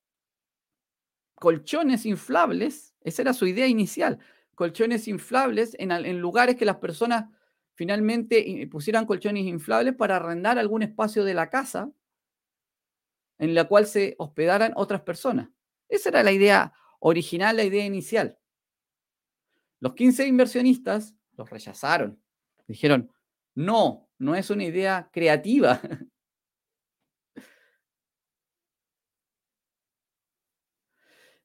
[1.35, 4.19] colchones inflables, esa era su idea inicial,
[4.55, 7.31] colchones inflables en, lugares que las personas
[7.75, 11.91] finalmente pusieran colchones inflables para arrendar algún espacio de la casa
[13.39, 15.49] en la cual se hospedaran otras personas.
[15.89, 18.39] Esa era la idea original, la idea inicial.
[19.81, 22.23] Los 15 inversionistas los rechazaron.
[22.67, 23.11] Dijeron,
[23.55, 25.81] no, no es una idea creativa,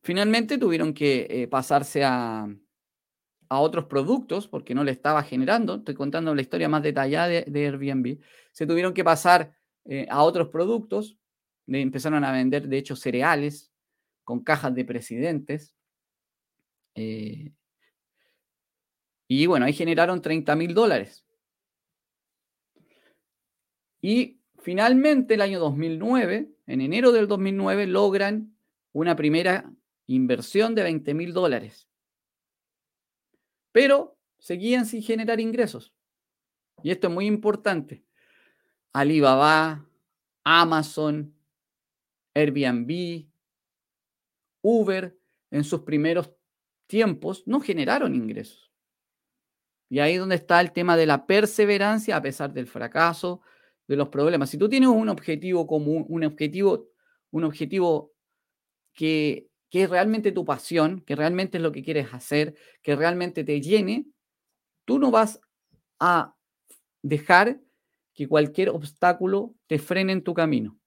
[0.05, 2.47] Finalmente tuvieron que eh, pasarse a,
[3.49, 5.77] otros productos porque no le estaba generando.
[5.77, 8.19] Estoy contando la historia más detallada de, Airbnb.
[8.51, 11.17] Se tuvieron que pasar eh, a otros productos.
[11.65, 13.71] empezaron a vender, de hecho, cereales
[14.23, 15.73] con cajas de presidentes.
[16.93, 17.51] Eh,
[19.27, 21.25] y bueno, ahí generaron 30 mil dólares.
[24.01, 28.55] Y finalmente, el año 2009, en enero del 2009, logran
[28.91, 29.71] una primera
[30.07, 31.87] inversión de 20 mil dólares.
[33.71, 35.93] Pero seguían sin generar ingresos.
[36.83, 38.05] Y esto es muy importante.
[38.93, 39.87] Alibaba,
[40.43, 41.35] Amazon,
[42.33, 43.27] Airbnb,
[44.61, 45.17] Uber,
[45.51, 46.31] en sus primeros
[46.87, 48.71] tiempos no generaron ingresos.
[49.89, 53.41] Y ahí es donde está el tema de la perseverancia a pesar del fracaso,
[53.87, 54.49] de los problemas.
[54.49, 56.89] Si tú tienes un objetivo común, un objetivo,
[57.31, 58.11] un objetivo
[58.93, 63.43] que que es realmente tu pasión, que realmente es lo que quieres hacer, que realmente
[63.43, 64.05] te llene,
[64.85, 65.39] tú no vas
[65.99, 66.35] a
[67.01, 67.59] dejar
[68.13, 70.79] que cualquier obstáculo te frene en tu camino.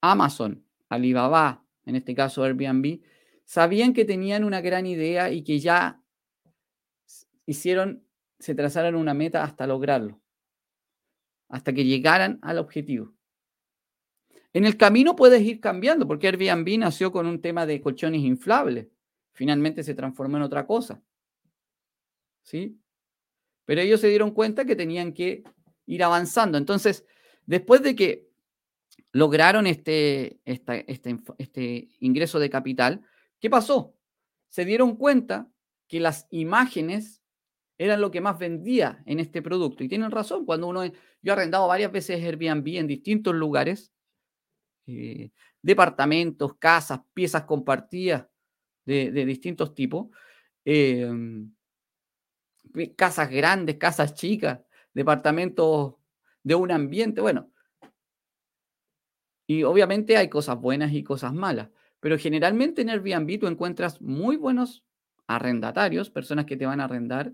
[0.00, 3.00] Amazon, Alibaba, en este caso Airbnb,
[3.44, 6.02] sabían que tenían una gran idea y que ya
[7.46, 8.04] hicieron,
[8.38, 10.20] se trazaron una meta hasta lograrlo,
[11.48, 13.15] hasta que llegaran al objetivo.
[14.56, 18.88] En el camino puedes ir cambiando, porque Airbnb nació con un tema de colchones inflables.
[19.34, 21.02] Finalmente se transformó en otra cosa.
[22.40, 22.80] ¿Sí?
[23.66, 25.44] Pero ellos se dieron cuenta que tenían que
[25.84, 26.56] ir avanzando.
[26.56, 27.04] Entonces,
[27.44, 28.30] después de que
[29.12, 30.86] lograron este, este,
[31.36, 33.02] este ingreso de capital,
[33.38, 33.94] ¿qué pasó?
[34.48, 35.50] Se dieron cuenta
[35.86, 37.22] que las imágenes
[37.76, 39.84] eran lo que más vendía en este producto.
[39.84, 40.92] Y tienen razón, cuando uno, yo
[41.22, 43.92] he arrendado varias veces Airbnb en distintos lugares,
[44.86, 45.30] eh,
[45.62, 48.26] departamentos, casas, piezas compartidas
[48.84, 50.08] de, distintos tipos,
[50.64, 51.50] em,
[52.96, 54.60] casas grandes, casas chicas,
[54.94, 55.94] departamentos
[56.42, 57.50] de un ambiente, bueno.
[59.48, 61.70] Y obviamente hay cosas buenas y cosas malas,
[62.00, 64.84] pero generalmente en Airbnb tú encuentras muy buenos
[65.26, 67.32] arrendatarios, personas que te van a arrendar,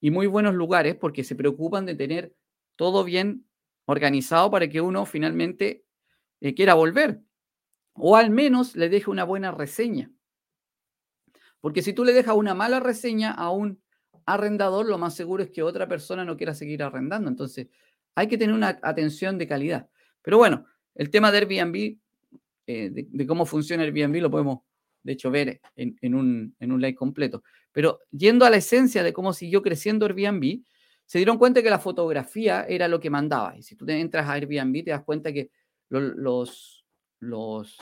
[0.00, 2.34] y muy buenos lugares porque se preocupan de tener
[2.76, 3.46] todo bien
[3.84, 5.84] organizado para que uno finalmente
[6.40, 7.20] eh, quiera volver.
[7.94, 10.10] O al menos le deje una buena reseña.
[11.60, 13.82] Porque si tú le dejas una mala reseña a un
[14.26, 17.28] arrendador, lo más seguro es que otra persona no quiera seguir arrendando.
[17.28, 17.68] Entonces,
[18.14, 19.88] hay que tener una atención de calidad.
[20.22, 21.98] Pero bueno, el tema de Airbnb,
[22.66, 24.60] eh, de, cómo funciona Airbnb, lo podemos,
[25.02, 27.42] de hecho, ver en, un, en un live completo.
[27.72, 30.62] Pero yendo a la esencia de cómo siguió creciendo Airbnb,
[31.06, 33.56] se dieron cuenta que la fotografía era lo que mandaba.
[33.56, 35.50] Y si tú entras a Airbnb, te das cuenta que
[35.88, 36.84] los,
[37.20, 37.78] los,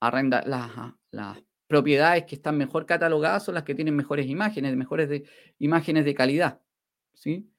[0.00, 0.42] arrenda,
[1.10, 5.28] las, propiedades que están mejor catalogadas son las que tienen mejores imágenes, mejores de,
[5.58, 6.60] imágenes de calidad.
[7.12, 7.50] ¿sí?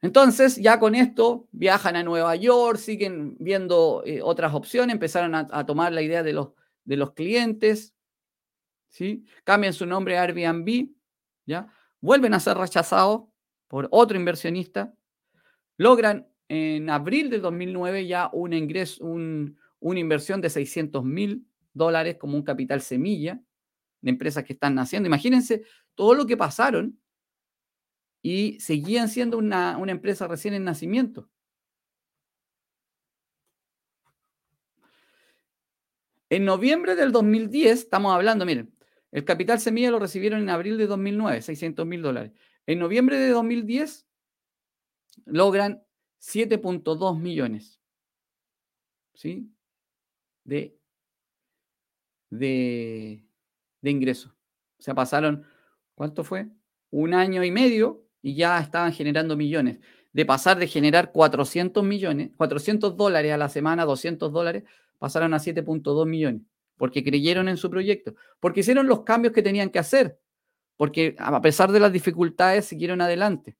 [0.00, 5.66] Entonces, ya con esto, viajan a Nueva York, siguen viendo eh, otras opciones, empezaron a,
[5.66, 6.50] tomar la idea de los,
[6.84, 7.94] de los clientes,
[8.88, 9.24] ¿sí?
[9.42, 10.90] cambian su nombre a Airbnb,
[11.46, 11.66] ¿ya?
[12.00, 13.22] vuelven a ser rechazados
[13.66, 14.94] por otro inversionista,
[15.76, 22.36] logran en abril del 2009 ya un ingreso, una inversión de 600 mil dólares como
[22.36, 23.40] un capital semilla
[24.00, 25.06] de empresas que están naciendo.
[25.06, 25.64] Imagínense
[25.94, 26.98] todo lo que pasaron
[28.22, 31.28] y seguían siendo una, una empresa recién en nacimiento.
[36.30, 38.74] En noviembre del 2010, estamos hablando, miren,
[39.12, 42.32] el capital semilla lo recibieron en abril de 2009, 600 mil dólares.
[42.66, 44.08] En noviembre de 2010
[45.26, 45.82] logran
[46.20, 47.80] 7.2 millones
[49.14, 49.50] ¿sí?
[50.44, 50.76] de,
[52.30, 53.24] de,
[53.80, 54.32] de ingresos.
[54.78, 55.44] O sea, pasaron,
[55.94, 56.48] ¿cuánto fue?
[56.90, 59.80] Un año y medio y ya estaban generando millones.
[60.12, 64.64] De pasar de generar 400 millones, 400 dólares a la semana, 200 dólares,
[64.98, 66.42] pasaron a 7.2 millones,
[66.76, 70.20] porque creyeron en su proyecto, porque hicieron los cambios que tenían que hacer,
[70.76, 73.56] porque a pesar de las dificultades siguieron adelante.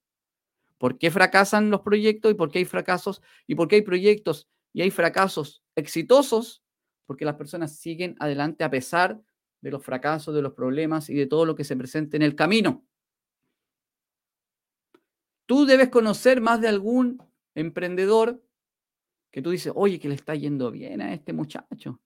[0.78, 4.48] ¿Por qué fracasan los proyectos y por qué hay fracasos y por qué hay proyectos
[4.72, 6.62] y hay fracasos exitosos?
[7.06, 9.20] Porque las personas siguen adelante a pesar
[9.60, 12.34] de los fracasos, de los problemas y de todo lo que se presente en el
[12.34, 12.84] camino.
[15.46, 17.22] Tú debes conocer más de algún
[17.54, 18.42] emprendedor
[19.30, 22.00] que tú dices, oye, que le está yendo bien a este muchacho.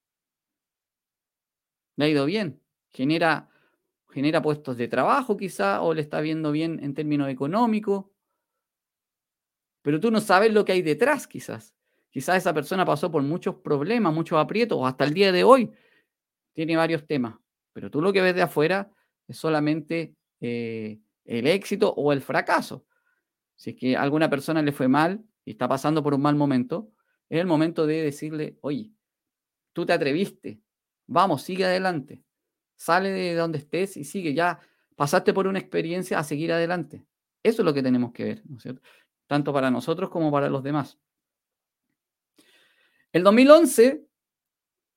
[1.97, 2.61] Le ha ido bien.
[2.91, 3.51] Genera,
[4.11, 8.07] genera puestos de trabajo quizá o le está viendo bien en términos económicos
[9.83, 11.75] pero tú no sabes lo que hay detrás quizás.
[12.11, 15.71] Quizás esa persona pasó por muchos problemas, muchos aprietos, o hasta el día de hoy
[16.53, 17.37] tiene varios temas,
[17.73, 18.91] pero tú lo que ves de afuera
[19.27, 22.87] es solamente eh, el éxito o el fracaso.
[23.55, 26.37] Si es que a alguna persona le fue mal y está pasando por un mal
[26.37, 26.91] momento,
[27.29, 28.93] es el momento de decirle, oye,
[29.73, 30.61] tú te atreviste,
[31.07, 32.23] vamos, sigue adelante,
[32.77, 34.61] sale de donde estés y sigue, ya
[34.97, 37.05] pasaste por una experiencia a seguir adelante.
[37.43, 38.83] Eso es lo que tenemos que ver, ¿no es cierto?
[39.29, 40.99] Tanto para nosotros como para los demás.
[43.13, 44.05] El 2011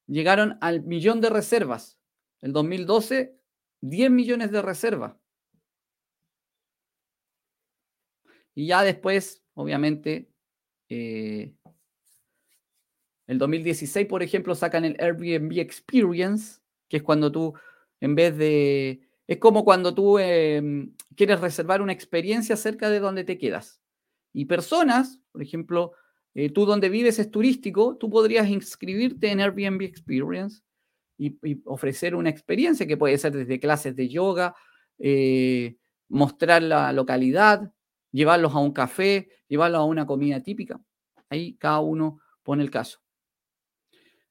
[0.07, 1.99] llegaron al millón de reservas.
[2.41, 3.38] El 2012,
[3.82, 5.15] 10 millones de reservas.
[8.55, 10.29] Y ya después, obviamente,
[10.89, 11.53] eh,
[13.27, 16.59] el 2016, por ejemplo, sacan el Airbnb Experience,
[16.89, 17.53] que es cuando tú,
[17.99, 19.07] en vez de...
[19.27, 23.80] Es como cuando tú em, quieres reservar una experiencia cerca de donde te quedas.
[24.34, 25.93] Y personas, por ejemplo,
[26.34, 30.61] eh, tú donde vives es turístico, tú podrías inscribirte en Airbnb Experience
[31.17, 34.55] y, ofrecer una experiencia que puede ser desde clases de yoga,
[34.97, 35.77] eh,
[36.07, 37.71] mostrar la localidad,
[38.11, 40.79] llevarlos a un café, llevarlos a una comida típica.
[41.29, 42.99] Ahí cada uno pone el caso.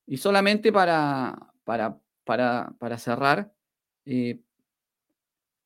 [0.06, 3.52] Y solamente para, para, para, cerrar,
[4.04, 4.40] eh,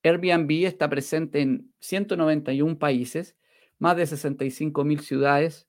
[0.03, 3.37] Airbnb está presente en 191 países,
[3.79, 5.69] más de 65 mil ciudades,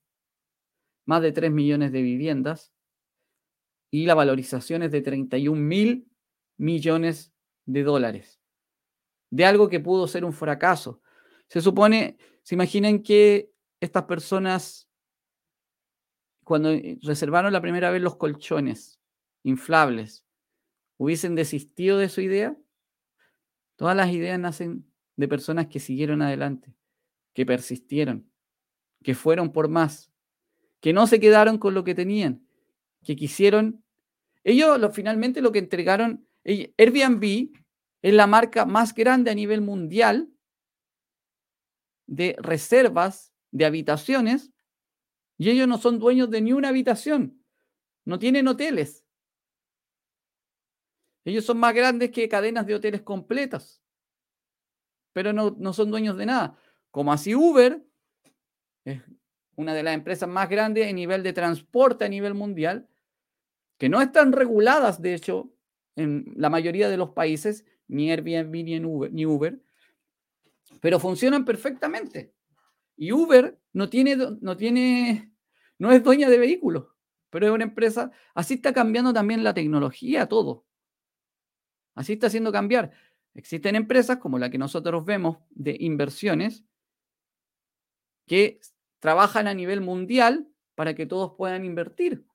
[1.06, 2.76] más de 3 millones de viviendas
[3.96, 6.12] y la valorización es de 31 mil
[6.58, 7.34] millones
[7.66, 8.42] de dólares.
[9.30, 11.02] De algo que pudo ser un fracaso.
[11.48, 14.90] Se supone, se imaginan que estas personas,
[16.44, 19.00] cuando eh, reservaron la primera vez los colchones
[19.44, 20.26] inflables,
[20.98, 22.58] hubiesen desistido de su idea.
[23.78, 24.86] Todas las ideas nacen
[25.16, 26.74] de personas que siguieron adelante,
[27.36, 28.32] que persistieron,
[29.04, 30.12] que fueron por más,
[30.80, 32.48] que no se quedaron con lo que tenían,
[33.04, 33.84] que quisieron.
[34.44, 37.52] Ellos lo, finalmente lo que entregaron, Airbnb
[38.02, 40.32] es la marca más grande a nivel mundial
[42.08, 44.52] de reservas de habitaciones
[45.38, 47.44] y ellos no son dueños de ni una habitación,
[48.06, 49.04] no tienen hoteles.
[51.26, 53.82] Ellos son más grandes que cadenas de hoteles completas,
[55.12, 56.58] pero no, no son dueños de nada.
[56.96, 57.86] Como así Uber
[58.86, 59.02] es
[59.58, 62.88] una de las empresas más grandes en nivel de transporte a nivel mundial,
[63.78, 65.52] que no están reguladas, de hecho,
[65.98, 69.60] en la mayoría de los países, ni Airbnb ni, Uber, ni Uber,
[70.80, 72.34] pero funcionan perfectamente.
[72.96, 75.34] Y Uber no tiene, no tiene,
[75.78, 76.86] no es dueña de vehículos,
[77.30, 80.66] pero es una empresa, así está cambiando también la tecnología, todo.
[81.94, 82.92] Así está haciendo cambiar.
[83.34, 86.64] Existen empresas como la que nosotros vemos de inversiones
[88.26, 88.60] que
[89.00, 92.26] trabajan a nivel mundial para que todos puedan invertir.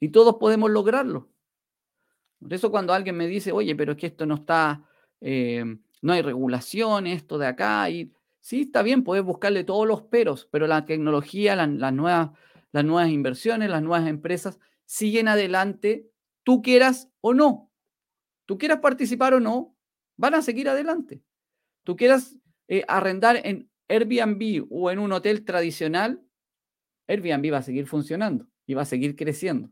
[0.00, 1.30] Y todos podemos lograrlo.
[2.40, 4.84] Por eso cuando alguien me dice, oye, pero es que esto no está,
[5.20, 5.64] eh,
[6.02, 10.46] no hay regulación, esto de acá, y sí, está bien, puedes buscarle todos los peros,
[10.50, 12.30] pero la tecnología, las, nuevas,
[12.72, 16.10] las nuevas inversiones, las nuevas empresas siguen adelante,
[16.42, 17.70] tú quieras o no.
[18.44, 19.74] Tú quieras participar o no,
[20.18, 21.22] van a seguir adelante.
[21.82, 22.36] Tú quieras
[22.68, 26.22] eh, arrendar en Airbnb o en un hotel tradicional,
[27.06, 29.70] Airbnb va a seguir funcionando y va a seguir creciendo.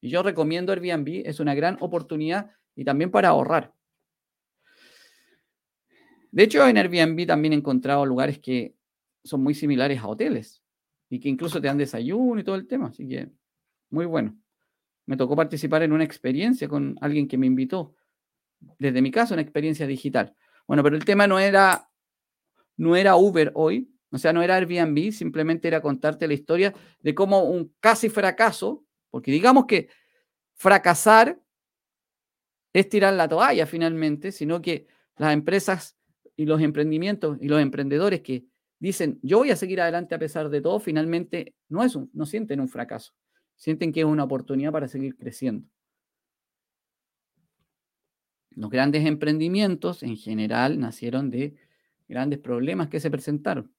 [0.00, 3.74] Y yo recomiendo Airbnb, es una gran oportunidad y también para ahorrar.
[6.30, 8.74] De hecho, en Airbnb también he encontrado lugares que
[9.24, 10.62] son muy similares a hoteles
[11.08, 12.86] y que incluso te dan desayuno y todo el tema.
[12.86, 13.28] Así que
[13.90, 14.38] muy bueno.
[15.06, 17.96] Me tocó participar en una experiencia con alguien que me invitó.
[18.78, 20.36] Desde mi caso, una experiencia digital.
[20.66, 21.89] Bueno, pero el tema no era
[22.80, 27.14] no era Uber hoy, o sea, no era Airbnb, simplemente era contarte la historia de
[27.14, 29.90] cómo un casi fracaso, porque digamos que
[30.54, 31.38] fracasar
[32.72, 34.86] es tirar la toalla finalmente, sino que
[35.18, 35.98] las empresas
[36.36, 38.46] y los emprendimientos y los emprendedores que
[38.78, 42.60] dicen, yo voy a seguir adelante a pesar de todo, finalmente no, es no sienten
[42.60, 43.12] un fracaso,
[43.56, 45.68] sienten que es una oportunidad para seguir creciendo.
[48.52, 51.56] Los grandes emprendimientos en general nacieron de
[52.10, 53.72] grandes problemas que se presentaron.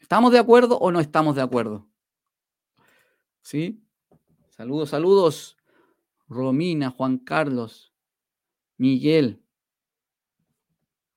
[0.00, 1.86] ¿Estamos de acuerdo o no estamos de acuerdo?
[3.42, 3.84] ¿Sí?
[4.48, 5.58] Saludos, saludos.
[6.28, 7.92] Romina, Juan Carlos,
[8.78, 9.44] Miguel,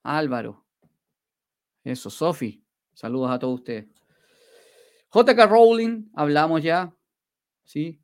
[0.04, 0.66] Álvaro.
[1.84, 2.62] Eso, Sofi.
[2.94, 3.88] Saludos a todos ustedes.
[5.14, 6.94] JK Rowling, hablamos ya.
[7.64, 8.00] ¿Sí?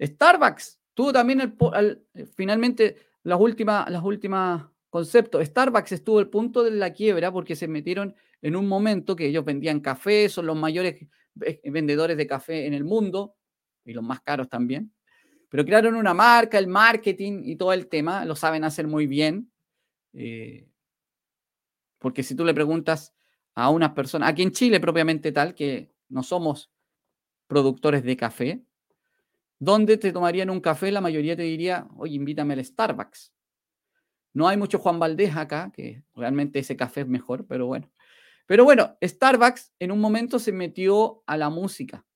[0.00, 5.44] Starbucks tuvo también el, finalmente las últimas, las últimas concepto.
[5.44, 9.44] Starbucks estuvo al punto de la quiebra porque se metieron en un momento que ellos
[9.44, 13.36] vendían café, son los mayores vendedores de café en el mundo
[13.84, 14.92] y los más caros también.
[15.48, 19.50] Pero crearon una marca, el marketing y todo el tema, lo saben hacer muy bien.
[20.12, 20.68] Eh,
[21.98, 23.14] porque si tú le preguntas
[23.54, 26.70] a unas personas, aquí en Chile propiamente tal, que no somos
[27.46, 28.62] productores de café,
[29.58, 30.92] ¿dónde te tomarían un café?
[30.92, 33.32] La mayoría te diría, oye, invítame al Starbucks.
[34.38, 37.90] No hay mucho Juan Valdés acá, que realmente ese café es mejor, pero bueno.
[38.46, 42.06] Pero bueno, Starbucks en un momento se metió a la música,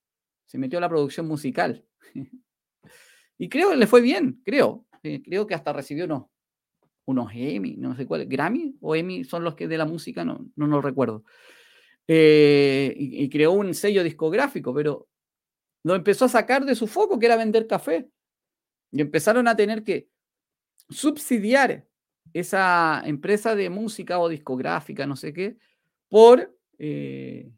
[0.47, 1.85] se metió a la producción musical.
[3.39, 4.87] y creo que le fue bien, creo.
[5.03, 6.27] creo que hasta recibió unos,
[7.07, 10.49] unos Emmy, no sé cuál, Grammy o Emmy son los que de la música, no,
[10.55, 11.25] no lo recuerdo.
[12.07, 15.09] Eh, y, y, creó un sello discográfico, pero
[15.83, 18.09] lo empezó a sacar de su foco, que era vender café.
[18.93, 20.09] Y empezaron a tener que
[20.89, 21.89] subsidiar
[22.33, 25.57] esa empresa de música o discográfica, no sé qué,
[26.09, 27.51] por eh,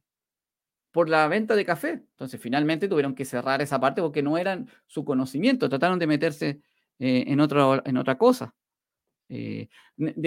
[0.95, 1.91] por la venta de café.
[1.91, 6.61] Entonces, finalmente tuvieron que cerrar esa parte porque no eran su conocimiento, trataron de meterse
[7.01, 8.55] eh, en, otro, en otra cosa.
[9.29, 9.69] de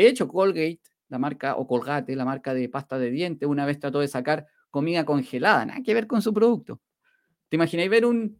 [0.07, 4.01] hecho, Colgate, la marca, o Colgate, la marca de pasta de dientes, una vez trató
[4.01, 6.81] de sacar comida congelada, nada que ver con su producto.
[7.47, 8.37] ¿Te imagináis ver un,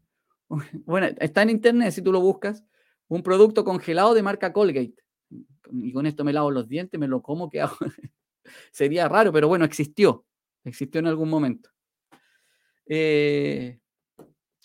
[0.86, 2.66] bueno, está en internet si tú lo buscas,
[3.08, 5.07] un producto congelado de marca Colgate?
[5.71, 7.78] Y con esto me lavo los dientes, me lo como, ¿qué hago?
[8.71, 10.25] Sería raro, pero bueno, existió,
[10.63, 11.69] existió en algún momento.
[12.86, 13.80] Eh,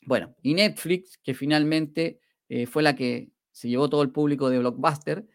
[0.06, 4.58] bueno, y Netflix, que finalmente eh, fue la que se llevó todo el público de
[4.58, 5.26] Blockbuster,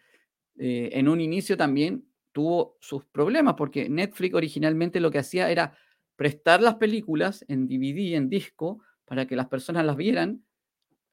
[0.58, 5.78] eh, en un inicio también tuvo sus problemas, porque Netflix originalmente lo que hacía era
[6.16, 10.44] prestar las películas en DVD, en disco, para que las personas las vieran,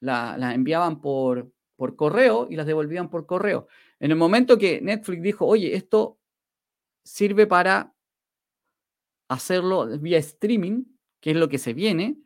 [0.00, 3.68] las enviaban por, por correo y las devolvían por correo.
[4.00, 6.18] En el momento que Netflix dijo, oye, esto
[7.04, 7.94] sirve para
[9.28, 10.84] hacerlo vía streaming,
[11.20, 12.18] que es lo que se viene,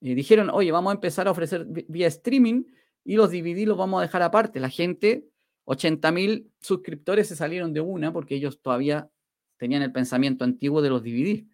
[0.00, 2.64] y dijeron, oye, vamos a empezar a ofrecer vía streaming
[3.04, 4.58] y los DVD los vamos a dejar aparte.
[4.58, 5.28] La gente,
[5.64, 9.10] 80 mil suscriptores se salieron de una porque ellos todavía
[9.58, 11.44] tenían el pensamiento antiguo de los DVD.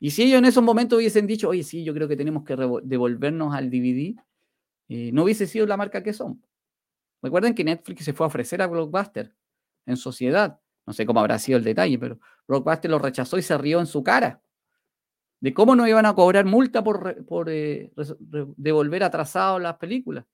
[0.00, 2.56] Y si ellos en esos momentos hubiesen dicho, oye, sí, yo creo que tenemos que
[2.82, 4.14] devolvernos al DVD,
[4.88, 6.42] eh, no hubiese sido la marca que son.
[7.24, 9.34] Recuerden que Netflix se fue a ofrecer a Blockbuster
[9.86, 10.60] en sociedad.
[10.86, 13.86] No sé cómo habrá sido el detalle, pero Blockbuster lo rechazó y se rió en
[13.86, 14.42] su cara.
[15.40, 17.16] De cómo no iban a cobrar multa por,
[17.48, 17.90] eh,
[18.58, 20.26] devolver atrasado las películas.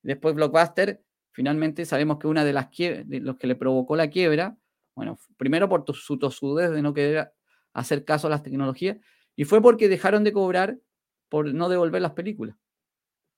[0.00, 4.56] Después Blockbuster, finalmente sabemos que una de las de los que le provocó la quiebra,
[4.94, 7.30] bueno, primero por su tosudez de no querer
[7.74, 8.96] hacer caso a las tecnologías,
[9.36, 10.78] y fue porque dejaron de cobrar
[11.28, 12.56] por no devolver las películas.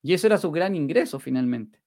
[0.00, 1.83] Y eso era su gran ingreso finalmente.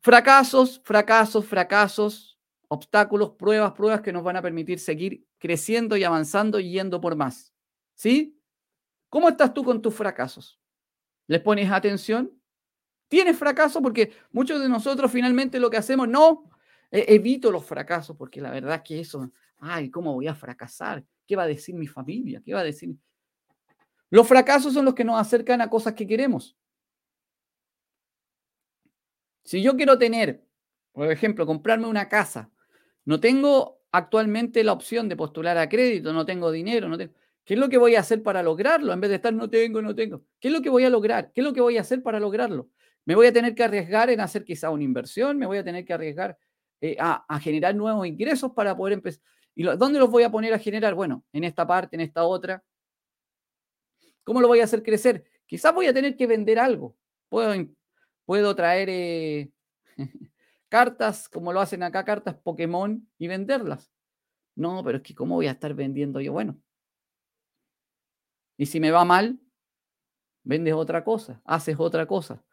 [0.00, 2.38] Fracasos, fracasos, fracasos,
[2.68, 7.16] obstáculos, pruebas, pruebas que nos van a permitir seguir creciendo y avanzando y yendo por
[7.16, 7.52] más.
[7.94, 8.40] ¿Sí?
[9.08, 10.60] ¿Cómo estás tú con tus fracasos?
[11.26, 12.32] ¿Les pones atención?
[13.08, 13.82] ¿Tienes fracaso?
[13.82, 16.50] Porque muchos de nosotros finalmente lo que hacemos, no,
[16.90, 19.30] e-, evito los fracasos, porque la verdad que eso
[19.60, 21.04] ay, ¿cómo voy a fracasar?
[21.26, 22.42] ¿Qué va a decir mi familia?
[22.44, 22.96] ¿Qué va a decir?
[24.08, 26.56] Los fracasos son los que nos acercan a cosas que queremos.
[29.50, 30.44] Si yo quiero tener,
[30.92, 32.52] por ejemplo, comprarme una casa,
[33.04, 37.14] no tengo actualmente la opción de postular a crédito, no tengo dinero, no tengo...
[37.44, 38.92] ¿Qué es lo que voy a hacer para lograrlo?
[38.92, 40.22] En vez de estar no tengo, no tengo.
[40.38, 41.32] ¿Qué es lo que voy a lograr?
[41.32, 42.68] ¿Qué es lo que voy a hacer para lograrlo?
[43.04, 45.84] Me voy a tener que arriesgar en hacer quizá una inversión, me voy a tener
[45.84, 46.38] que arriesgar
[46.80, 49.20] eh, a, a, generar nuevos ingresos para poder empezar.
[49.56, 50.94] ¿Y dónde los voy a poner a generar?
[50.94, 52.62] Bueno, en esta parte, en esta otra.
[54.22, 55.24] ¿Cómo lo voy a hacer crecer?
[55.44, 56.96] Quizás voy a tener que vender algo.
[57.28, 57.52] Puedo,
[58.30, 59.50] puedo traer eh,
[60.68, 63.90] cartas, como lo hacen acá, cartas Pokémon y venderlas.
[64.54, 66.32] No, pero es que ¿cómo voy a estar vendiendo yo?
[66.32, 66.56] Bueno.
[68.56, 69.40] Y si me va mal,
[70.44, 72.44] vendes otra cosa, haces otra cosa.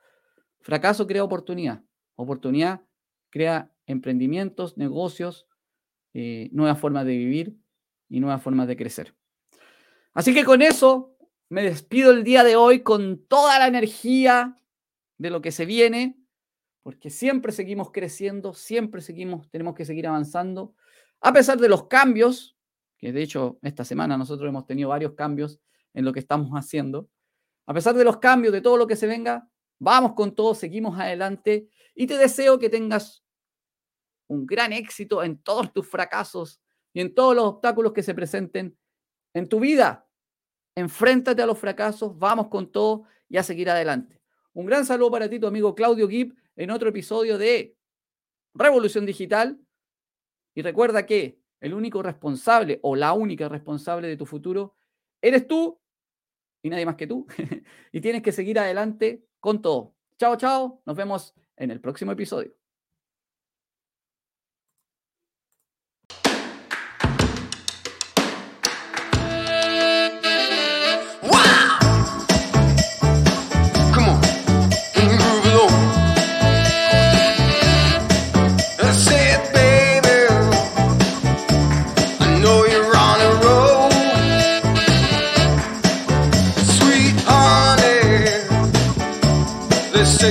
[0.61, 1.83] Fracaso crea oportunidad.
[2.15, 2.81] Oportunidad
[3.29, 5.47] crea emprendimientos, negocios,
[6.15, 7.55] eh, nuevas formas de vivir
[8.09, 9.15] y nuevas formas de crecer.
[10.15, 11.15] Así que con eso
[11.49, 14.57] me despido el día de hoy con toda la energía
[15.17, 16.17] de lo que se viene,
[16.83, 20.75] porque siempre seguimos creciendo, siempre seguimos, tenemos que seguir avanzando,
[21.21, 22.57] a pesar de los cambios,
[22.97, 25.59] que de hecho esta semana nosotros hemos tenido varios cambios
[25.93, 27.09] en lo que estamos haciendo,
[27.65, 29.49] a pesar de los cambios, de todo lo que se venga,
[29.79, 33.23] vamos con todo, seguimos adelante y te deseo que tengas
[34.27, 36.61] un gran éxito en todos tus fracasos
[36.93, 38.77] y en todos los obstáculos que se presenten
[39.33, 40.07] en tu vida.
[40.75, 44.21] Enfréntate a los fracasos, vamos con todo y a seguir adelante.
[44.57, 47.77] Un gran saludo para ti, tu amigo Claudio Gibb, en otro episodio de
[48.55, 49.59] Revolución Digital.
[50.55, 54.75] Y recuerda que el único responsable o la única responsable de tu futuro
[55.21, 55.79] eres tú
[56.63, 57.27] y nadie más que tú.
[57.91, 59.93] y tienes que seguir adelante con todo.
[60.17, 60.81] Chao, chao.
[60.87, 62.51] Nos vemos en el próximo episodio.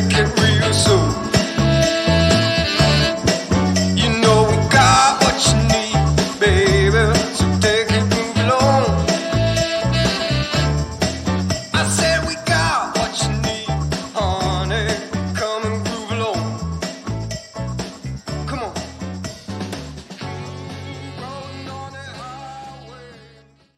[0.03, 0.46] take it